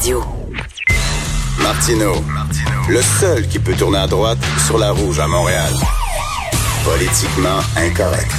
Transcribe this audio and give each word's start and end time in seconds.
Radio. 0.00 0.22
Martino, 1.62 2.14
le 2.88 3.02
seul 3.02 3.46
qui 3.46 3.58
peut 3.58 3.74
tourner 3.74 3.98
à 3.98 4.06
droite 4.06 4.38
sur 4.66 4.78
la 4.78 4.92
rouge 4.92 5.20
à 5.20 5.26
Montréal. 5.26 5.74
Politiquement 6.86 7.58
incorrect. 7.76 8.32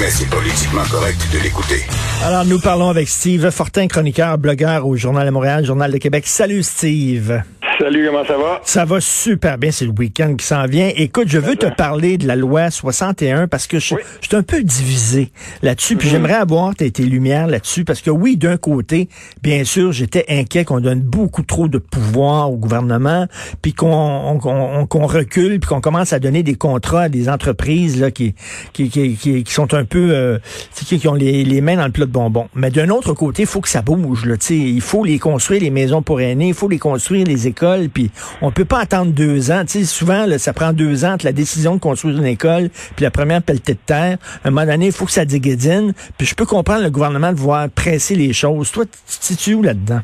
Mais 0.00 0.10
c'est 0.10 0.28
politiquement 0.28 0.82
correct 0.90 1.20
de 1.32 1.38
l'écouter. 1.38 1.86
Alors, 2.24 2.44
nous 2.44 2.58
parlons 2.58 2.88
avec 2.88 3.08
Steve 3.08 3.50
Fortin, 3.50 3.86
chroniqueur, 3.86 4.36
blogueur 4.36 4.84
au 4.84 4.96
Journal 4.96 5.26
de 5.26 5.30
Montréal, 5.30 5.64
Journal 5.64 5.92
de 5.92 5.98
Québec. 5.98 6.24
Salut, 6.26 6.64
Steve. 6.64 7.40
Salut, 7.78 8.06
comment 8.06 8.24
ça 8.24 8.36
va? 8.36 8.60
Ça 8.64 8.84
va 8.84 9.00
super 9.00 9.56
bien, 9.56 9.70
c'est 9.70 9.86
le 9.86 9.92
week-end 9.92 10.34
qui 10.36 10.44
s'en 10.44 10.66
vient. 10.66 10.90
Écoute, 10.94 11.28
je 11.28 11.38
veux 11.38 11.56
te 11.56 11.66
parler 11.66 12.18
de 12.18 12.26
la 12.26 12.36
loi 12.36 12.70
61 12.70 13.48
parce 13.48 13.66
que 13.66 13.78
je, 13.78 13.86
suis 13.86 13.96
un 14.32 14.42
peu 14.42 14.62
divisé 14.62 15.32
là-dessus, 15.62 15.96
puis 15.96 16.08
mhm. 16.08 16.12
j'aimerais 16.12 16.34
avoir 16.34 16.74
tes, 16.74 16.90
tes 16.90 17.04
lumières 17.04 17.46
là-dessus 17.46 17.84
parce 17.84 18.02
que 18.02 18.10
oui, 18.10 18.36
d'un 18.36 18.56
côté, 18.56 19.08
bien 19.42 19.64
sûr, 19.64 19.92
j'étais 19.92 20.24
inquiet 20.28 20.64
qu'on 20.64 20.80
donne 20.80 21.00
beaucoup 21.00 21.42
trop 21.42 21.66
de 21.66 21.78
pouvoir 21.78 22.52
au 22.52 22.56
gouvernement, 22.56 23.26
puis 23.62 23.72
qu'on 23.72 24.38
recule, 24.38 25.58
puis 25.58 25.68
qu'on 25.68 25.80
commence 25.80 26.12
à 26.12 26.18
donner 26.18 26.42
des 26.42 26.56
contrats 26.56 27.02
à 27.02 27.08
des 27.08 27.28
entreprises 27.28 28.00
là 28.00 28.10
qui 28.10 28.34
qui, 28.72 28.90
qui, 28.90 29.16
qui, 29.16 29.52
sont 29.52 29.72
un 29.74 29.84
peu 29.84 30.10
euh, 30.10 30.38
qui, 30.74 31.08
ont 31.08 31.14
les, 31.14 31.44
les, 31.44 31.60
mains 31.60 31.76
dans 31.76 31.86
le 31.86 31.92
plat 31.92 32.06
de 32.06 32.10
bonbons. 32.10 32.48
Mais 32.54 32.70
d'un 32.70 32.90
autre 32.90 33.14
côté, 33.14 33.42
il 33.42 33.48
faut 33.48 33.60
que 33.60 33.68
ça 33.68 33.82
bouge 33.82 34.26
là, 34.26 34.34
il 34.50 34.80
faut 34.80 35.04
les 35.04 35.18
construire 35.18 35.62
les 35.62 35.70
maisons 35.70 36.02
pour 36.02 36.20
aînés, 36.20 36.48
il 36.48 36.54
faut 36.54 36.68
les 36.68 36.78
construire 36.78 37.26
les 37.26 37.46
écoles 37.46 37.62
puis 37.92 38.10
on 38.40 38.50
peut 38.50 38.64
pas 38.64 38.80
attendre 38.80 39.12
deux 39.12 39.50
ans. 39.50 39.64
Tu 39.66 39.84
souvent, 39.84 40.26
ça 40.38 40.52
prend 40.52 40.72
deux 40.72 41.04
ans 41.04 41.14
entre 41.14 41.24
la 41.24 41.32
décision 41.32 41.74
de 41.74 41.80
construire 41.80 42.18
une 42.18 42.26
école 42.26 42.70
puis 42.96 43.04
la 43.04 43.10
première 43.10 43.42
pelletée 43.42 43.74
de 43.74 43.78
terre. 43.84 44.18
Un 44.44 44.50
moment 44.50 44.66
donné, 44.66 44.86
il 44.86 44.92
faut 44.92 45.06
que 45.06 45.12
ça 45.12 45.24
déguédine. 45.24 45.92
Puis 46.18 46.26
je 46.26 46.34
peux 46.34 46.46
comprendre 46.46 46.82
le 46.82 46.90
gouvernement 46.90 47.32
de 47.32 47.38
voir 47.38 47.68
presser 47.68 48.14
les 48.14 48.32
choses. 48.32 48.70
Toi, 48.70 48.84
tu 48.84 49.18
te 49.18 49.24
situes 49.24 49.54
où 49.54 49.62
là-dedans? 49.62 50.00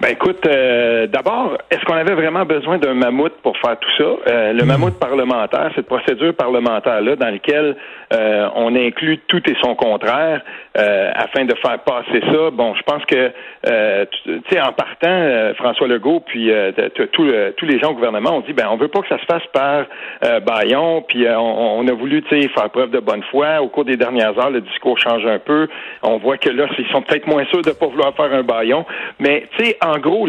Ben 0.00 0.10
écoute, 0.10 0.46
euh, 0.46 1.08
d'abord, 1.08 1.58
est-ce 1.72 1.84
qu'on 1.84 1.96
avait 1.96 2.14
vraiment 2.14 2.44
besoin 2.44 2.78
d'un 2.78 2.94
mammouth 2.94 3.32
pour 3.42 3.58
faire 3.58 3.76
tout 3.80 3.90
ça? 3.98 4.04
Euh, 4.04 4.52
le 4.52 4.62
hmm. 4.62 4.68
mammouth 4.68 4.98
parlementaire, 5.00 5.72
cette 5.74 5.86
procédure 5.86 6.34
parlementaire-là 6.34 7.16
dans 7.16 7.30
laquelle 7.30 7.74
euh, 8.12 8.48
on 8.54 8.76
inclut 8.76 9.18
tout 9.26 9.42
et 9.50 9.56
son 9.60 9.74
contraire 9.74 10.42
afin 10.74 11.44
de 11.44 11.54
faire 11.56 11.80
passer 11.80 12.20
ça. 12.20 12.50
Bon, 12.52 12.72
je 12.76 12.82
pense 12.82 13.04
que, 13.06 13.32
tu 14.24 14.40
sais, 14.48 14.60
en 14.60 14.72
partant, 14.72 15.52
François 15.56 15.88
Legault, 15.88 16.20
puis 16.20 16.52
tous 17.12 17.24
les 17.24 17.78
gens 17.80 17.90
au 17.90 17.94
gouvernement 17.94 18.36
ont 18.36 18.42
dit, 18.42 18.52
ben 18.52 18.68
on 18.70 18.76
veut 18.76 18.86
pas 18.86 19.00
que 19.00 19.08
ça 19.08 19.18
se 19.18 19.24
fasse 19.24 19.42
par 19.52 19.86
Bayon, 20.42 21.02
puis 21.02 21.26
on, 21.28 21.84
a 21.88 21.92
voulu, 21.94 22.22
tu 22.22 22.42
sais, 22.42 22.48
faire 22.50 22.70
preuve 22.70 22.90
de 22.90 23.00
bonne 23.00 23.24
foi. 23.24 23.60
Au 23.60 23.66
cours 23.66 23.86
des 23.86 23.96
dernières 23.96 24.38
heures, 24.38 24.50
le 24.50 24.60
discours 24.60 24.96
change 25.00 25.26
un 25.26 25.40
peu. 25.40 25.66
On 26.04 26.18
voit 26.18 26.36
que 26.36 26.50
là, 26.50 26.66
ils 26.78 26.86
sont 26.92 27.02
peut-être 27.02 27.26
moins 27.26 27.44
sûrs 27.46 27.62
de 27.62 27.72
pas 27.72 27.86
vouloir 27.86 28.14
faire 28.14 28.32
un 28.32 28.44
Bayon, 28.44 28.86
mais 29.18 29.48
tu 29.56 29.64
sais, 29.64 29.76
en 29.88 29.98
gros, 29.98 30.26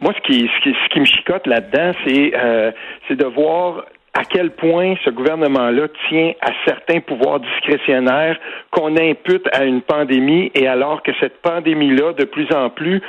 moi, 0.00 0.12
ce 0.14 0.20
qui, 0.22 1.00
me 1.00 1.04
chicote 1.04 1.46
là-dedans, 1.46 1.92
euh, 2.08 2.72
c'est 3.08 3.16
de 3.16 3.24
voir 3.24 3.84
à 4.14 4.24
quel 4.24 4.50
point 4.50 4.94
ce 5.04 5.10
gouvernement-là 5.10 5.88
tient 6.08 6.32
à 6.40 6.50
certains 6.64 7.00
pouvoirs 7.00 7.40
discrétionnaires 7.40 8.38
qu'on 8.70 8.96
impute 8.96 9.46
à 9.52 9.64
une 9.64 9.82
pandémie 9.82 10.50
et 10.54 10.66
alors 10.66 11.02
que 11.02 11.12
cette 11.20 11.42
pandémie-là, 11.42 12.14
de 12.14 12.24
plus 12.24 12.50
en 12.52 12.70
plus, 12.70 13.02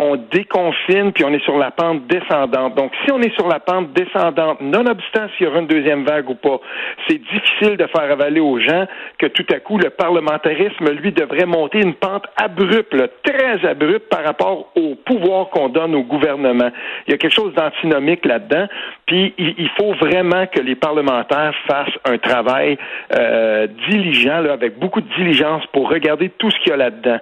on 0.00 0.16
déconfine, 0.30 1.12
puis 1.12 1.24
on 1.24 1.32
est 1.32 1.42
sur 1.44 1.58
la 1.58 1.72
pente 1.72 2.06
descendante. 2.06 2.76
Donc, 2.76 2.92
si 3.04 3.10
on 3.10 3.20
est 3.20 3.34
sur 3.34 3.48
la 3.48 3.58
pente 3.58 3.92
descendante, 3.92 4.60
nonobstant 4.60 5.26
s'il 5.36 5.46
y 5.46 5.48
aura 5.48 5.58
une 5.58 5.66
deuxième 5.66 6.04
vague 6.04 6.30
ou 6.30 6.36
pas, 6.36 6.60
c'est 7.08 7.18
difficile 7.18 7.76
de 7.76 7.86
faire 7.86 8.10
avaler 8.10 8.40
aux 8.40 8.60
gens 8.60 8.86
que 9.18 9.26
tout 9.26 9.46
à 9.52 9.58
coup, 9.58 9.76
le 9.76 9.90
parlementarisme, 9.90 10.90
lui, 10.92 11.10
devrait 11.10 11.46
monter 11.46 11.80
une 11.80 11.94
pente 11.94 12.26
abrupte, 12.40 12.96
très 13.24 13.66
abrupte 13.68 14.08
par 14.08 14.24
rapport 14.24 14.70
au 14.76 14.94
pouvoir 14.94 15.48
qu'on 15.50 15.68
donne 15.68 15.96
au 15.96 16.02
gouvernement. 16.02 16.70
Il 17.06 17.10
y 17.10 17.14
a 17.14 17.18
quelque 17.18 17.34
chose 17.34 17.52
d'antinomique 17.54 18.24
là-dedans, 18.24 18.68
puis 19.06 19.34
il, 19.36 19.68
faut 19.78 19.94
vraiment 19.94 20.46
que 20.46 20.60
les 20.60 20.76
parlementaires 20.76 21.54
fassent 21.66 21.98
un 22.04 22.18
travail 22.18 22.78
euh, 23.18 23.66
diligent, 23.88 24.44
avec 24.48 24.78
beaucoup 24.78 25.00
de 25.00 25.08
diligence 25.16 25.64
pour 25.72 25.90
regarder 25.90 26.30
tout 26.30 26.50
ce 26.50 26.58
qu'il 26.60 26.70
y 26.70 26.72
a 26.72 26.76
là-dedans 26.76 27.18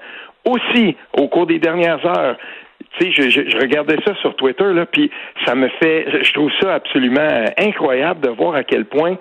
aussi, 0.46 0.96
au 1.12 1.28
cours 1.28 1.46
des 1.46 1.58
dernières 1.58 2.04
heures, 2.06 2.36
tu 2.98 3.12
sais, 3.12 3.30
je, 3.30 3.50
je, 3.50 3.56
regardais 3.58 3.96
ça 4.04 4.14
sur 4.16 4.34
Twitter, 4.36 4.72
là, 4.72 4.86
puis 4.86 5.10
ça 5.44 5.54
me 5.54 5.68
fait, 5.80 6.22
je 6.22 6.32
trouve 6.32 6.50
ça 6.60 6.74
absolument 6.74 7.20
euh, 7.20 7.46
incroyable 7.58 8.20
de 8.20 8.30
voir 8.30 8.54
à 8.54 8.64
quel 8.64 8.86
point 8.86 9.16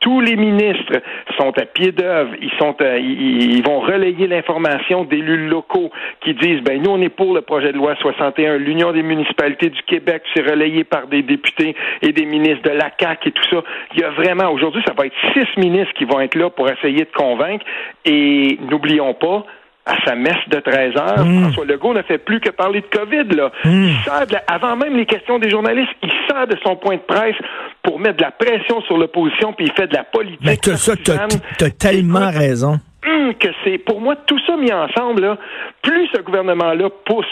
tous 0.00 0.20
les 0.20 0.34
ministres 0.34 1.00
sont 1.36 1.52
à 1.58 1.66
pied 1.66 1.92
d'œuvre, 1.92 2.34
ils 2.40 2.50
sont, 2.58 2.74
euh, 2.80 2.98
ils, 2.98 3.62
vont 3.62 3.80
relayer 3.80 4.26
l'information 4.26 5.04
d'élus 5.04 5.46
locaux 5.46 5.90
qui 6.22 6.34
disent, 6.34 6.62
ben 6.62 6.82
nous 6.82 6.90
on 6.90 7.00
est 7.00 7.10
pour 7.10 7.34
le 7.34 7.42
projet 7.42 7.72
de 7.72 7.76
loi 7.76 7.94
61, 7.96 8.56
l'Union 8.56 8.92
des 8.92 9.02
municipalités 9.02 9.68
du 9.68 9.82
Québec, 9.82 10.22
c'est 10.34 10.42
relayé 10.42 10.84
par 10.84 11.06
des 11.06 11.22
députés 11.22 11.76
et 12.00 12.12
des 12.12 12.24
ministres 12.24 12.62
de 12.62 12.70
la 12.70 12.90
CAC 12.90 13.26
et 13.26 13.32
tout 13.32 13.44
ça. 13.50 13.62
Il 13.94 14.00
y 14.00 14.04
a 14.04 14.10
vraiment 14.10 14.50
aujourd'hui, 14.50 14.82
ça 14.86 14.94
va 14.96 15.06
être 15.06 15.16
six 15.34 15.60
ministres 15.60 15.92
qui 15.94 16.06
vont 16.06 16.20
être 16.20 16.34
là 16.34 16.48
pour 16.48 16.68
essayer 16.70 17.04
de 17.04 17.12
convaincre. 17.14 17.64
Et 18.06 18.58
n'oublions 18.70 19.12
pas, 19.12 19.44
à 19.86 19.96
sa 20.04 20.14
messe 20.14 20.48
de 20.48 20.60
13 20.60 20.96
heures, 20.96 21.24
hmm. 21.24 21.42
François 21.42 21.64
Legault 21.64 21.94
ne 21.94 22.02
fait 22.02 22.18
plus 22.18 22.40
que 22.40 22.50
parler 22.50 22.82
de 22.82 22.86
COVID. 22.86 23.34
Là. 23.34 23.50
Hmm. 23.64 23.88
Il 24.28 24.42
avant 24.46 24.76
même 24.76 24.96
les 24.96 25.06
questions 25.06 25.38
des 25.38 25.50
journalistes, 25.50 25.90
il 26.02 26.12
sort 26.28 26.46
de 26.46 26.56
son 26.64 26.76
point 26.76 26.96
de 26.96 27.02
presse 27.02 27.36
pour 27.82 27.98
mettre 27.98 28.18
de 28.18 28.22
la 28.22 28.30
pression 28.30 28.82
sur 28.82 28.98
l'opposition, 28.98 29.52
puis 29.52 29.66
il 29.66 29.72
fait 29.72 29.86
de 29.86 29.94
la 29.94 30.04
politique. 30.04 30.40
Mais 30.42 30.56
tu 30.56 30.70
as, 30.70 31.70
tellement 31.70 32.30
raison. 32.30 32.78
Hmm, 33.04 33.32
que 33.32 33.48
c'est, 33.64 33.78
pour 33.78 34.00
moi, 34.00 34.16
tout 34.26 34.38
ça 34.46 34.56
mis 34.56 34.72
ensemble, 34.72 35.22
là, 35.22 35.38
plus 35.82 36.06
ce 36.14 36.20
gouvernement-là 36.20 36.90
pousse 37.06 37.24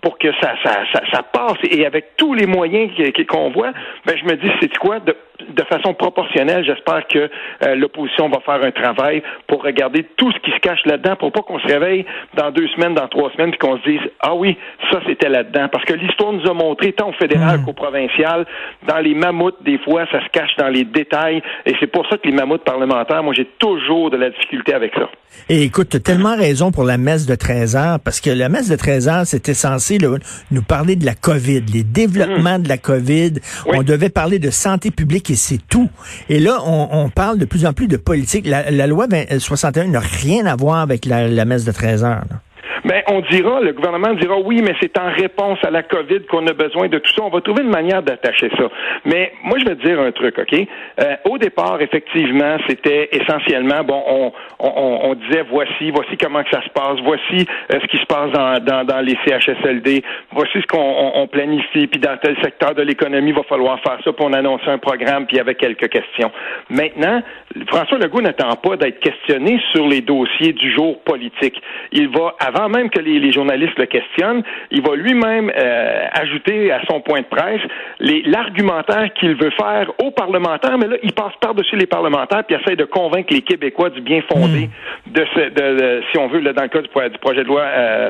pour 0.00 0.18
que 0.18 0.28
ça, 0.40 0.54
ça, 0.62 0.84
ça, 1.12 1.22
passe 1.24 1.58
et 1.68 1.84
avec 1.84 2.16
tous 2.16 2.32
les 2.32 2.46
moyens 2.46 2.92
qu'on 3.28 3.50
voit, 3.50 3.72
ben, 4.04 4.16
je 4.16 4.24
me 4.24 4.36
dis, 4.36 4.50
c'est 4.60 4.76
quoi, 4.78 5.00
de, 5.00 5.16
de 5.48 5.62
façon 5.64 5.94
proportionnelle, 5.94 6.64
j'espère 6.64 7.06
que 7.08 7.18
euh, 7.64 7.74
l'opposition 7.74 8.28
va 8.28 8.40
faire 8.40 8.62
un 8.62 8.70
travail 8.70 9.22
pour 9.46 9.62
regarder 9.62 10.04
tout 10.16 10.30
ce 10.32 10.38
qui 10.40 10.50
se 10.50 10.58
cache 10.60 10.84
là-dedans 10.84 11.16
pour 11.16 11.32
pas 11.32 11.42
qu'on 11.42 11.58
se 11.58 11.66
réveille 11.66 12.04
dans 12.34 12.50
deux 12.50 12.68
semaines, 12.68 12.94
dans 12.94 13.08
trois 13.08 13.30
semaines, 13.32 13.50
puis 13.50 13.58
qu'on 13.58 13.78
se 13.78 13.82
dise 13.88 14.00
ah 14.20 14.34
oui, 14.34 14.56
ça 14.90 15.00
c'était 15.06 15.28
là-dedans. 15.28 15.68
Parce 15.70 15.84
que 15.84 15.94
l'histoire 15.94 16.32
nous 16.32 16.48
a 16.48 16.54
montré, 16.54 16.92
tant 16.92 17.08
au 17.08 17.12
fédéral 17.12 17.60
hmm. 17.60 17.64
qu'au 17.64 17.72
provincial, 17.72 18.46
dans 18.86 18.98
les 18.98 19.14
mammouths, 19.14 19.62
des 19.62 19.78
fois, 19.78 20.06
ça 20.10 20.22
se 20.24 20.28
cache 20.30 20.56
dans 20.58 20.68
les 20.68 20.84
détails. 20.84 21.42
Et 21.64 21.74
c'est 21.80 21.86
pour 21.86 22.06
ça 22.08 22.16
que 22.16 22.26
les 22.26 22.34
mammouths 22.34 22.64
parlementaires, 22.64 23.22
moi 23.22 23.34
j'ai 23.34 23.48
toujours 23.58 24.10
de 24.10 24.16
la 24.16 24.30
difficulté 24.30 24.74
avec 24.74 24.92
ça. 24.94 25.08
Et 25.48 25.62
écoute, 25.62 25.90
tu 25.90 25.96
as 25.98 26.00
tellement 26.00 26.36
raison 26.36 26.72
pour 26.72 26.84
la 26.84 26.98
messe 26.98 27.26
de 27.26 27.34
13 27.34 27.76
heures, 27.76 28.00
parce 28.00 28.20
que 28.20 28.30
la 28.30 28.48
messe 28.48 28.68
de 28.68 28.76
13 28.76 29.08
heures, 29.08 29.26
c'était 29.26 29.54
censé 29.54 29.98
nous 30.50 30.62
parler 30.62 30.96
de 30.96 31.04
la 31.04 31.14
COVID, 31.14 31.62
les 31.72 31.84
développements 31.84 32.58
hmm. 32.58 32.62
de 32.62 32.68
la 32.68 32.78
COVID. 32.78 33.32
On 33.66 33.82
devait 33.82 34.08
parler 34.08 34.38
de 34.38 34.50
santé 34.50 34.90
publique 34.90 35.25
et 35.30 35.36
c'est 35.36 35.60
tout. 35.68 35.88
Et 36.28 36.40
là, 36.40 36.60
on, 36.64 37.08
parle 37.10 37.38
de 37.38 37.44
plus 37.44 37.66
en 37.66 37.72
plus 37.72 37.88
de 37.88 37.96
politique. 37.96 38.46
La, 38.46 38.86
loi 38.86 39.06
61 39.38 39.88
n'a 39.88 40.00
rien 40.00 40.46
à 40.46 40.56
voir 40.56 40.78
avec 40.78 41.04
la, 41.04 41.28
la 41.28 41.44
messe 41.44 41.64
de 41.64 41.72
13 41.72 42.04
heures. 42.04 42.24
Ben, 42.86 43.02
on 43.08 43.20
dira, 43.20 43.60
le 43.60 43.72
gouvernement 43.72 44.14
dira 44.14 44.38
oui, 44.38 44.62
mais 44.62 44.72
c'est 44.80 44.96
en 44.96 45.10
réponse 45.10 45.58
à 45.64 45.72
la 45.72 45.82
COVID 45.82 46.20
qu'on 46.30 46.46
a 46.46 46.52
besoin 46.52 46.86
de 46.86 46.98
tout 46.98 47.12
ça. 47.16 47.24
On 47.24 47.30
va 47.30 47.40
trouver 47.40 47.64
une 47.64 47.70
manière 47.70 48.00
d'attacher 48.00 48.48
ça. 48.56 48.68
Mais 49.04 49.32
moi, 49.42 49.58
je 49.58 49.64
vais 49.64 49.74
te 49.74 49.84
dire 49.84 50.00
un 50.00 50.12
truc, 50.12 50.38
OK? 50.38 50.54
Euh, 50.54 51.16
au 51.24 51.36
départ, 51.36 51.80
effectivement, 51.80 52.58
c'était 52.68 53.08
essentiellement, 53.10 53.82
bon, 53.82 54.00
on, 54.06 54.32
on, 54.60 55.00
on, 55.02 55.14
disait 55.14 55.44
voici, 55.50 55.90
voici 55.90 56.16
comment 56.16 56.44
que 56.44 56.50
ça 56.50 56.62
se 56.62 56.68
passe, 56.68 57.00
voici 57.02 57.44
euh, 57.72 57.80
ce 57.82 57.86
qui 57.88 57.96
se 57.96 58.06
passe 58.06 58.30
dans, 58.30 58.62
dans, 58.62 58.84
dans 58.84 59.00
les 59.00 59.18
CHSLD, 59.26 60.04
voici 60.30 60.60
ce 60.60 60.66
qu'on 60.68 61.10
on, 61.14 61.26
planifie, 61.26 61.88
puis 61.88 61.98
dans 61.98 62.16
tel 62.18 62.36
secteur 62.40 62.76
de 62.76 62.82
l'économie, 62.82 63.30
il 63.30 63.36
va 63.36 63.42
falloir 63.42 63.80
faire 63.80 63.98
ça, 64.04 64.12
pour 64.12 64.26
on 64.26 64.32
annoncer 64.32 64.68
un 64.68 64.78
programme, 64.78 65.26
puis 65.26 65.40
avec 65.40 65.58
quelques 65.58 65.88
questions. 65.88 66.30
Maintenant, 66.70 67.20
François 67.66 67.98
Legault 67.98 68.20
n'attend 68.20 68.54
pas 68.54 68.76
d'être 68.76 69.00
questionné 69.00 69.60
sur 69.72 69.88
les 69.88 70.02
dossiers 70.02 70.52
du 70.52 70.72
jour 70.72 71.00
politique. 71.02 71.60
Il 71.90 72.08
va, 72.10 72.36
avant 72.38 72.68
même 72.68 72.75
que 72.84 73.00
les, 73.00 73.32
journalistes 73.32 73.78
le 73.78 73.86
questionnent, 73.86 74.42
il 74.70 74.82
va 74.82 74.94
lui-même 74.94 75.50
euh, 75.56 76.06
ajouter 76.12 76.70
à 76.72 76.80
son 76.88 77.00
point 77.00 77.20
de 77.20 77.26
presse 77.26 77.60
l'argumentaire 78.00 79.12
qu'il 79.14 79.34
veut 79.34 79.50
faire 79.50 79.90
aux 80.02 80.10
parlementaires, 80.10 80.78
mais 80.78 80.86
là, 80.86 80.96
il 81.02 81.12
passe 81.12 81.32
par-dessus 81.40 81.76
les 81.76 81.86
parlementaires 81.86 82.44
puis 82.44 82.56
essaie 82.56 82.76
de 82.76 82.84
convaincre 82.84 83.32
les 83.32 83.42
Québécois 83.42 83.90
du 83.90 84.00
bien 84.00 84.22
fondé 84.32 84.68
hmm. 84.68 85.12
de, 85.12 85.26
ce, 85.34 85.40
de, 85.50 86.02
si 86.10 86.18
on 86.18 86.28
veut, 86.28 86.40
là, 86.40 86.52
dans 86.52 86.62
le 86.62 86.68
cas 86.68 86.80
du, 86.80 86.88
projet 87.18 87.42
de 87.42 87.48
loi 87.48 87.64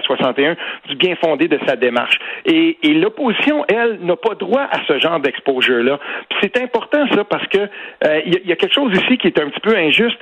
61, 0.04 0.50
euh, 0.50 0.54
du 0.88 0.96
bien 0.96 1.14
fondé 1.16 1.48
de 1.48 1.58
sa 1.66 1.76
démarche. 1.76 2.18
Et, 2.44 2.78
et 2.82 2.94
l'opposition, 2.94 3.64
elle, 3.68 3.98
n'a 4.02 4.16
pas 4.16 4.34
droit 4.34 4.62
à 4.70 4.80
ce 4.86 4.98
genre 4.98 5.20
d'exposure-là. 5.20 5.98
c'est 6.40 6.56
important, 6.60 7.06
ça, 7.14 7.24
parce 7.24 7.46
que 7.48 7.58
euh, 7.58 8.20
il 8.26 8.46
y, 8.46 8.52
a 8.52 8.56
quelque 8.56 8.74
chose 8.74 8.92
ici 8.92 9.18
qui 9.18 9.28
est 9.28 9.40
un 9.40 9.48
petit 9.48 9.60
peu 9.60 9.76
injuste. 9.76 10.18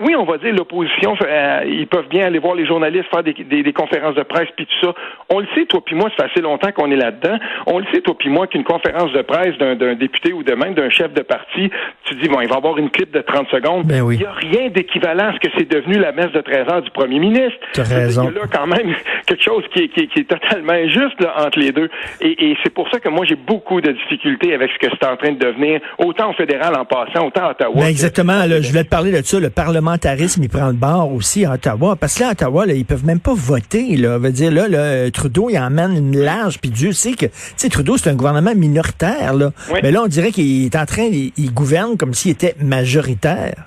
oui, 0.00 0.14
on 0.16 0.24
va 0.24 0.38
dire 0.38 0.54
l'opposition, 0.54 1.16
ils 1.66 1.86
peuvent 1.86 2.08
bien 2.08 2.26
aller 2.26 2.38
voir 2.38 2.54
les 2.54 2.66
journalistes, 2.66 3.08
faire 3.10 3.22
des, 3.22 3.32
des, 3.32 3.72
conférences 3.78 4.14
de 4.14 4.22
presse, 4.22 4.48
puis 4.56 4.66
tout 4.66 4.86
ça. 4.86 4.94
On 5.30 5.40
le 5.40 5.46
sait, 5.54 5.64
toi 5.66 5.80
puis 5.84 5.94
moi, 5.94 6.10
ça 6.10 6.24
fait 6.24 6.32
assez 6.32 6.40
longtemps 6.40 6.72
qu'on 6.72 6.90
est 6.90 6.96
là-dedans. 6.96 7.38
On 7.66 7.78
le 7.78 7.84
sait, 7.92 8.00
toi 8.00 8.16
puis 8.18 8.28
moi, 8.28 8.46
qu'une 8.46 8.64
conférence 8.64 9.12
de 9.12 9.22
presse 9.22 9.56
d'un 9.58 9.94
député 9.94 10.32
ou 10.32 10.42
de 10.42 10.54
même 10.54 10.74
d'un 10.74 10.90
chef 10.90 11.12
de 11.12 11.22
parti, 11.22 11.70
tu 12.04 12.14
dis, 12.16 12.28
bon, 12.28 12.40
il 12.40 12.48
va 12.48 12.56
avoir 12.56 12.78
une 12.78 12.90
clip 12.90 13.12
de 13.12 13.20
30 13.20 13.48
secondes. 13.48 13.86
Ben 13.86 14.04
il 14.10 14.18
n'y 14.18 14.24
a 14.24 14.32
rien 14.32 14.68
d'équivalent 14.68 15.28
à 15.30 15.34
ce 15.34 15.38
que 15.38 15.48
c'est 15.56 15.68
devenu 15.68 15.98
la 15.98 16.12
messe 16.12 16.32
de 16.32 16.40
13 16.40 16.68
heures 16.70 16.82
du 16.82 16.90
premier 16.90 17.18
ministre. 17.18 17.58
Tu 17.72 17.80
as 17.80 17.84
raison. 17.84 18.28
Là 18.30 18.42
quand 18.50 18.66
même 18.66 18.94
quelque 19.28 19.44
chose 19.44 19.64
qui 19.72 19.84
est, 19.84 19.88
qui 19.88 20.20
est, 20.20 20.28
totalement 20.28 20.72
injuste 20.72 21.20
là, 21.20 21.34
entre 21.46 21.58
les 21.58 21.72
deux. 21.72 21.88
Et, 22.20 22.50
et 22.50 22.56
c'est 22.62 22.72
pour 22.72 22.88
ça 22.90 22.98
que 22.98 23.08
moi, 23.08 23.26
j'ai 23.26 23.36
beaucoup 23.36 23.80
de 23.80 23.92
difficultés 23.92 24.54
avec 24.54 24.70
ce 24.72 24.86
que 24.86 24.94
c'est 24.98 25.06
en 25.06 25.16
train 25.16 25.32
de 25.32 25.38
devenir, 25.38 25.80
autant 25.98 26.30
au 26.30 26.32
fédéral 26.32 26.74
en 26.76 26.84
passant, 26.84 27.26
autant 27.26 27.46
à 27.46 27.50
Ottawa. 27.50 27.74
Ben 27.76 27.86
exactement. 27.86 28.42
je 28.44 28.68
voulais 28.68 28.84
te 28.84 28.88
parler 28.88 29.12
de 29.12 29.22
ça. 29.24 29.38
Le 29.38 29.50
parlementarisme, 29.50 30.42
il 30.42 30.48
prend 30.48 30.68
le 30.68 30.72
bord 30.72 31.12
aussi 31.12 31.44
à 31.44 31.52
Ottawa. 31.52 31.96
Parce 31.96 32.16
que 32.16 32.22
là, 32.22 32.28
à 32.28 32.32
Ottawa, 32.32 32.66
là, 32.66 32.74
ils 32.74 32.84
peuvent 32.84 33.04
même 33.04 33.20
pas 33.20 33.34
voter. 33.34 33.96
Là. 33.96 34.18
veut 34.18 34.32
dire, 34.32 34.50
là, 34.50 34.68
là, 34.68 35.10
Trudeau, 35.10 35.50
il 35.50 35.58
emmène 35.58 35.96
une 35.96 36.18
large, 36.18 36.58
puis 36.60 36.70
Dieu 36.70 36.92
sait 36.92 37.12
que, 37.12 37.26
tu 37.26 37.32
sais, 37.56 37.68
Trudeau, 37.68 37.96
c'est 37.96 38.10
un 38.10 38.14
gouvernement 38.14 38.54
minoritaire. 38.54 39.34
Là. 39.34 39.50
Mais 39.82 39.90
là, 39.90 40.02
on 40.02 40.08
dirait 40.08 40.30
qu'il 40.30 40.64
est 40.64 40.76
en 40.76 40.86
train, 40.86 41.08
il, 41.10 41.52
gouverne 41.52 41.96
comme 41.96 42.14
s'il 42.14 42.32
était 42.32 42.54
majoritaire. 42.60 43.66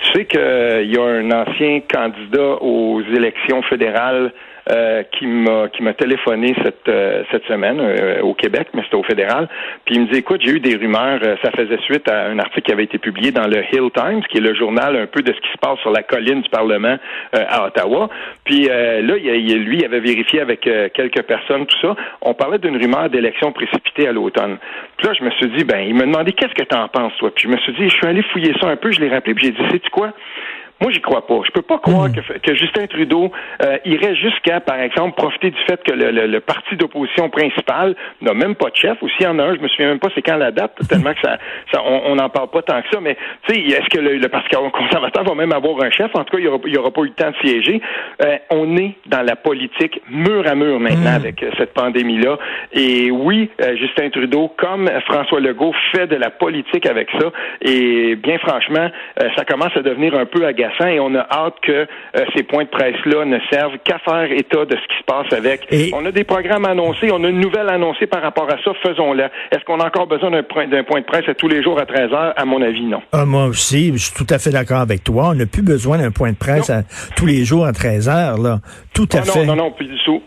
Tu 0.00 0.12
sais 0.12 0.24
qu'il 0.26 0.92
y 0.92 0.98
a 0.98 1.02
un 1.02 1.30
ancien 1.30 1.80
candidat 1.88 2.62
aux 2.62 3.02
élections 3.02 3.62
fédérales 3.62 4.32
euh, 4.70 5.02
qui 5.12 5.26
m'a 5.26 5.68
qui 5.68 5.82
m'a 5.82 5.94
téléphoné 5.94 6.54
cette 6.62 6.90
euh, 6.90 7.22
cette 7.30 7.46
semaine 7.46 7.80
euh, 7.80 8.20
au 8.20 8.34
Québec, 8.34 8.68
mais 8.74 8.82
c'était 8.82 8.96
au 8.96 9.02
fédéral. 9.02 9.48
Puis 9.86 9.94
il 9.94 10.02
me 10.02 10.06
dit 10.08 10.18
écoute, 10.18 10.42
j'ai 10.44 10.50
eu 10.50 10.60
des 10.60 10.76
rumeurs. 10.76 11.20
ça 11.42 11.50
faisait 11.52 11.78
suite 11.84 12.06
à 12.06 12.26
un 12.26 12.38
article 12.38 12.66
qui 12.66 12.72
avait 12.72 12.84
été 12.84 12.98
publié 12.98 13.32
dans 13.32 13.46
le 13.46 13.64
Hill 13.72 13.88
Times, 13.96 14.20
qui 14.28 14.36
est 14.36 14.42
le 14.42 14.54
journal 14.54 14.94
un 14.94 15.06
peu 15.06 15.22
de 15.22 15.32
ce 15.32 15.40
qui 15.40 15.50
se 15.52 15.58
passe 15.58 15.78
sur 15.78 15.90
la 15.90 16.02
colline 16.02 16.42
du 16.42 16.50
Parlement 16.50 16.98
à 17.32 17.64
Ottawa. 17.64 18.10
Puis 18.44 18.64
là, 18.64 19.16
il, 19.16 19.64
lui, 19.64 19.78
il 19.78 19.84
avait 19.86 20.00
vérifié 20.00 20.42
avec 20.42 20.60
quelques 20.60 21.22
personnes 21.22 21.64
tout 21.64 21.78
ça. 21.80 21.96
On 22.20 22.34
parlait 22.34 22.58
d'une 22.58 22.76
rumeur 22.76 23.08
d'élection 23.08 23.52
précipitée 23.52 24.06
à 24.06 24.12
l'automne. 24.12 24.58
Puis 24.98 25.06
là, 25.06 25.14
je 25.18 25.24
me 25.24 25.30
suis 25.30 25.48
dit 25.56 25.64
ben, 25.64 25.80
il 25.80 25.94
m'a 25.94 26.04
demandé 26.04 26.32
qu'est-ce 26.32 26.54
que 26.54 26.68
tu 26.68 26.76
en 26.76 26.88
penses 26.88 27.16
toi? 27.18 27.30
Puis 27.34 27.44
je 27.44 27.48
me 27.48 27.56
suis 27.58 27.72
dit, 27.72 27.88
je 27.88 27.94
suis 27.94 28.06
allé 28.06 28.20
fouiller 28.20 28.52
ça 28.60 28.68
un 28.68 28.76
peu. 28.76 28.92
Je 28.92 29.00
l'ai 29.00 29.08
rappelé. 29.08 29.34
Puis 29.34 29.46
j'ai 29.46 29.52
dit, 29.52 29.80
tu 29.80 29.87
quoi? 29.90 30.12
Moi, 30.80 30.92
j'y 30.92 31.00
crois 31.00 31.26
pas. 31.26 31.40
Je 31.44 31.50
peux 31.50 31.62
pas 31.62 31.78
croire 31.78 32.08
hmm. 32.08 32.40
que, 32.42 32.54
Justin 32.54 32.86
Trudeau 32.86 33.32
euh, 33.62 33.78
irait 33.84 34.14
jusqu'à, 34.14 34.60
par 34.60 34.78
exemple, 34.78 35.16
profiter 35.16 35.50
du 35.50 35.58
fait 35.68 35.82
que 35.82 35.92
le, 35.92 36.38
parti 36.40 36.76
d'opposition 36.76 37.28
principal 37.30 37.96
n'a 38.20 38.32
même 38.32 38.54
pas 38.54 38.70
de 38.70 38.76
chef. 38.76 38.96
Ou 39.02 39.08
s'il 39.08 39.22
y 39.22 39.26
en 39.26 39.38
a 39.40 39.44
un, 39.44 39.56
je 39.56 39.60
me 39.60 39.68
souviens 39.68 39.88
même 39.88 39.98
pas 39.98 40.08
c'est 40.14 40.22
quand 40.22 40.36
la 40.36 40.52
date, 40.52 40.76
tellement 40.88 41.12
que 41.14 41.20
ça, 41.20 41.38
on 41.84 42.14
n'en 42.14 42.28
parle 42.28 42.48
pas 42.48 42.62
tant 42.62 42.80
que 42.80 42.88
ça. 42.92 43.00
Mais 43.00 43.16
tu 43.46 43.54
sais, 43.54 43.60
est-ce 43.60 43.88
que 43.88 43.98
le, 43.98 44.28
Parti 44.28 44.54
conservateur 44.72 45.24
va 45.24 45.34
même 45.34 45.52
avoir 45.52 45.82
un 45.82 45.90
chef? 45.90 46.14
En 46.14 46.22
tout 46.22 46.36
cas, 46.36 46.38
il 46.38 46.42
n'y 46.42 46.48
aura, 46.48 46.58
aura, 46.82 46.90
pas 46.90 47.00
eu 47.00 47.06
le 47.06 47.10
temps 47.12 47.30
de 47.30 47.48
siéger. 47.48 47.80
Euh, 48.22 48.36
on 48.50 48.76
est 48.76 48.94
dans 49.06 49.22
la 49.22 49.36
politique 49.36 50.00
mur 50.10 50.46
à 50.46 50.54
mur 50.54 50.78
maintenant 50.78 51.12
hmm. 51.12 51.22
avec 51.22 51.42
euh, 51.42 51.50
cette 51.58 51.72
pandémie-là. 51.74 52.38
Et 52.72 53.10
oui, 53.10 53.50
Justin 53.76 54.10
Trudeau, 54.10 54.52
comme 54.56 54.88
François 55.06 55.40
Legault, 55.40 55.74
fait 55.92 56.06
de 56.06 56.16
la 56.16 56.30
politique 56.30 56.86
avec 56.86 57.08
ça. 57.18 57.32
Et 57.62 58.14
bien 58.16 58.38
franchement, 58.38 58.88
ça 59.36 59.44
commence 59.44 59.76
à 59.76 59.80
devenir 59.80 60.14
un 60.14 60.26
peu 60.26 60.46
agaçant 60.68 60.86
et 60.86 61.00
on 61.00 61.14
a 61.14 61.26
hâte 61.30 61.54
que 61.62 61.72
euh, 61.72 61.86
ces 62.36 62.42
points 62.42 62.64
de 62.64 62.68
presse-là 62.68 63.24
ne 63.24 63.38
servent 63.50 63.78
qu'à 63.84 63.98
faire 63.98 64.30
état 64.32 64.64
de 64.64 64.76
ce 64.76 64.88
qui 64.88 64.98
se 64.98 65.04
passe 65.04 65.32
avec. 65.32 65.68
On 65.92 66.04
a 66.04 66.12
des 66.12 66.24
programmes 66.24 66.66
annoncés, 66.66 67.10
on 67.12 67.22
a 67.24 67.28
une 67.28 67.40
nouvelle 67.40 67.68
annoncée 67.68 68.06
par 68.06 68.22
rapport 68.22 68.48
à 68.50 68.56
ça, 68.62 68.72
faisons-le. 68.82 69.24
Est-ce 69.24 69.64
qu'on 69.64 69.80
a 69.80 69.86
encore 69.86 70.06
besoin 70.06 70.30
d'un 70.30 70.42
point, 70.42 70.66
point, 70.86 71.00
de 71.00 71.06
presse 71.06 71.28
à 71.28 71.34
tous 71.34 71.48
les 71.48 71.62
jours 71.62 71.78
à 71.78 71.86
13 71.86 72.12
heures? 72.12 72.34
À 72.36 72.44
mon 72.44 72.62
avis, 72.62 72.84
non. 72.84 73.02
Ah, 73.12 73.24
moi 73.24 73.46
aussi, 73.46 73.92
je 73.92 73.98
suis 73.98 74.14
tout 74.14 74.32
à 74.32 74.38
fait 74.38 74.50
d'accord 74.50 74.80
avec 74.80 75.04
toi. 75.04 75.30
On 75.30 75.34
n'a 75.34 75.46
plus 75.46 75.62
besoin 75.62 75.98
d'un 75.98 76.10
point 76.10 76.32
de 76.32 76.36
presse 76.36 76.70
à, 76.70 76.82
tous 77.16 77.26
les 77.26 77.44
jours 77.44 77.66
à 77.66 77.72
13 77.72 78.08
heures, 78.08 78.38
là. 78.38 78.58
Tout 78.94 79.08
à 79.12 79.18
ah, 79.18 79.22
fait. 79.22 79.44
Non, 79.44 79.56
non, 79.56 79.64
non, 79.64 79.70
plus 79.72 79.86
du 79.86 79.98
tout. 80.04 80.22